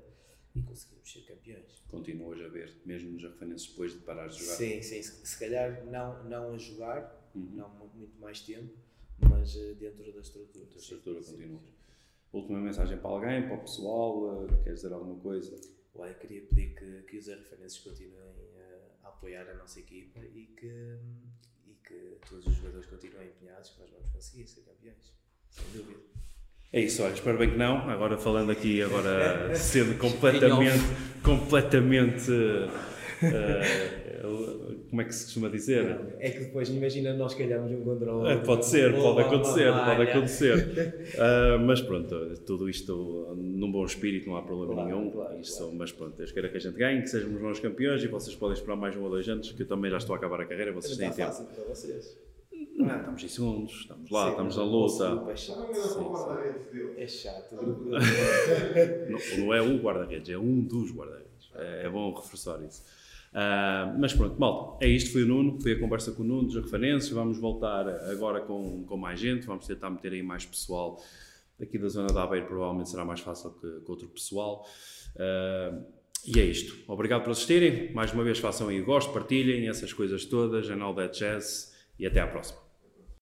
e 0.55 0.63
conseguirmos 0.63 1.11
ser 1.13 1.23
campeões. 1.23 1.83
Continuas 1.89 2.41
a 2.41 2.49
ver, 2.49 2.73
mesmo 2.85 3.11
nos 3.13 3.25
Arfanenses 3.25 3.69
depois 3.69 3.93
de 3.95 3.99
parar 4.01 4.29
de 4.29 4.39
jogar? 4.39 4.55
Sim, 4.57 4.83
sim. 4.83 5.03
Se, 5.03 5.27
se 5.27 5.39
calhar 5.39 5.85
não, 5.87 6.25
não 6.25 6.55
a 6.55 6.59
jogar, 6.59 7.17
Uhum. 7.35 7.51
não 7.57 7.69
mu- 7.71 7.91
muito 7.95 8.19
mais 8.21 8.41
tempo, 8.41 8.73
mas 9.19 9.57
eh, 9.57 9.75
dentro 9.75 10.13
da 10.13 10.21
estrutura. 10.21 10.67
A 10.67 10.71
sim, 10.73 10.79
estrutura 10.79 11.21
continua. 11.23 11.61
Última 12.33 12.61
mensagem 12.61 12.99
para 12.99 13.11
alguém, 13.11 13.43
para 13.49 13.57
o 13.57 13.61
pessoal? 13.61 14.45
eh, 14.45 14.63
Queres 14.63 14.83
dizer 14.83 14.93
alguma 14.93 15.19
coisa? 15.21 15.59
Olha, 15.95 16.15
queria 16.15 16.43
pedir 16.43 16.75
que, 16.77 17.03
que 17.03 17.19
os 17.19 17.27
referências 17.27 17.79
continuem 17.83 18.23
apoiar 19.19 19.49
a 19.51 19.55
nossa 19.55 19.81
equipa 19.81 20.21
e 20.21 20.47
que, 20.57 20.97
e 21.67 21.77
que 21.83 22.19
todos 22.29 22.47
os 22.47 22.55
jogadores 22.55 22.87
continuem 22.87 23.29
empenhados, 23.29 23.71
que 23.71 23.81
nós 23.81 23.91
vamos 23.91 24.11
conseguir 24.11 24.47
ser 24.47 24.63
campeões. 24.63 25.13
Sem 25.51 25.65
dúvida. 25.75 26.01
É 26.73 26.81
isso, 26.81 27.03
olha, 27.03 27.15
espero 27.15 27.39
bem 27.39 27.51
que 27.51 27.57
não. 27.57 27.91
Agora 27.91 28.17
falando 28.17 28.51
aqui, 28.51 28.83
agora 28.83 29.55
sendo 29.57 29.99
completamente, 29.99 30.85
completamente, 31.23 32.31
eh, 33.23 34.08
como 34.91 35.03
é 35.03 35.05
que 35.05 35.15
se 35.15 35.25
costuma 35.25 35.49
dizer? 35.49 35.99
É 36.19 36.31
que 36.31 36.41
depois, 36.41 36.69
imagina, 36.69 37.15
nós 37.15 37.35
calhamos 37.35 37.71
um 37.73 37.83
contra 37.85 38.15
o 38.15 38.27
É, 38.27 38.33
outro. 38.35 38.47
pode 38.47 38.67
ser, 38.67 38.95
pode 38.95 39.21
acontecer, 39.21 39.73
pode 39.73 40.03
acontecer. 40.11 40.69
Ah, 41.19 41.59
mas 41.59 41.81
pronto, 41.81 42.35
tudo 42.47 42.69
isto 42.69 43.35
num 43.37 43.71
bom 43.71 43.85
espírito, 43.85 44.29
não 44.29 44.37
há 44.37 44.43
problema 44.43 44.75
Claro, 44.75 44.89
nenhum. 44.89 45.11
claro, 45.11 45.39
Isto, 45.41 45.59
claro. 45.59 45.75
Mas 45.77 45.93
pronto, 45.93 46.19
eu 46.21 46.25
espero 46.25 46.51
que 46.51 46.57
a 46.57 46.61
gente 46.61 46.77
ganhe, 46.77 47.03
que 47.03 47.09
sejamos 47.09 47.41
bons 47.41 47.61
campeões 47.61 48.03
e 48.03 48.09
vocês 48.09 48.35
podem 48.37 48.55
esperar 48.57 48.77
mais 48.77 48.97
um 48.97 49.03
ou 49.03 49.11
dois 49.11 49.29
anos, 49.29 49.51
que 49.53 49.63
eu 49.63 49.67
também 49.67 49.91
já 49.91 49.97
estou 49.99 50.15
a 50.15 50.19
acabar 50.19 50.41
a 50.41 50.45
carreira, 50.47 50.73
vocês 50.73 50.97
têm 50.97 51.11
tempo. 51.11 51.23
fácil 51.29 51.47
para 51.47 51.65
vocês. 51.65 52.17
Não, 52.77 52.97
estamos 52.97 53.25
em 53.25 53.29
segundos, 53.29 53.73
estamos 53.73 54.11
lá, 54.11 54.25
Sim, 54.25 54.31
estamos 54.31 54.57
na 54.57 54.65
luta. 54.65 55.09
grupo 55.17 55.31
É 55.31 55.37
chato. 55.37 55.69
Dele. 56.71 56.93
É 56.97 57.07
chato. 57.07 57.55
Não, 59.09 59.19
não 59.47 59.55
é 59.55 59.61
o 59.63 59.79
guarda-redes, 59.79 60.29
é 60.31 60.39
um 60.39 60.61
dos 60.61 60.93
guarda-redes. 60.93 61.29
É, 61.55 61.87
é 61.87 61.89
bom 61.91 62.13
reforçar 62.15 62.61
isso. 62.63 62.83
Ah, 63.33 63.95
mas 63.99 64.13
pronto, 64.13 64.39
malta, 64.39 64.85
é 64.85 64.89
isto. 64.89 65.13
Foi 65.13 65.23
o 65.23 65.27
Nuno, 65.27 65.61
foi 65.61 65.73
a 65.73 65.79
conversa 65.79 66.13
com 66.13 66.23
o 66.23 66.27
Nuno 66.27 66.45
dos 66.45 66.57
referências. 66.57 67.11
Vamos 67.11 67.39
voltar 67.39 67.89
agora 68.11 68.41
com, 68.41 68.85
com 68.85 68.97
mais 68.97 69.21
gente. 69.21 69.47
Vamos 69.47 69.67
tentar 69.67 69.91
meter 69.91 70.13
aí 70.13 70.23
mais 70.23 70.45
pessoal. 70.45 71.03
Aqui 71.61 71.77
da 71.77 71.89
zona 71.89 72.09
da 72.13 72.23
Aveiro 72.23 72.47
provavelmente 72.47 72.89
será 72.89 73.05
mais 73.05 73.21
fácil 73.21 73.51
que, 73.53 73.81
que 73.85 73.91
outro 73.91 74.09
pessoal. 74.09 74.67
Ah, 75.19 75.79
e 76.27 76.39
é 76.41 76.45
isto. 76.45 76.77
Obrigado 76.87 77.23
por 77.23 77.31
assistirem. 77.31 77.93
Mais 77.93 78.13
uma 78.13 78.25
vez 78.25 78.39
façam 78.39 78.69
aí 78.69 78.81
o 78.81 78.85
gosto, 78.85 79.13
partilhem 79.13 79.69
essas 79.69 79.93
coisas 79.93 80.25
todas. 80.25 80.71
Anal 80.71 80.95
That 80.95 81.19
Jazz 81.19 81.75
e 81.99 82.07
até 82.07 82.21
à 82.21 82.27
próxima. 82.27 82.68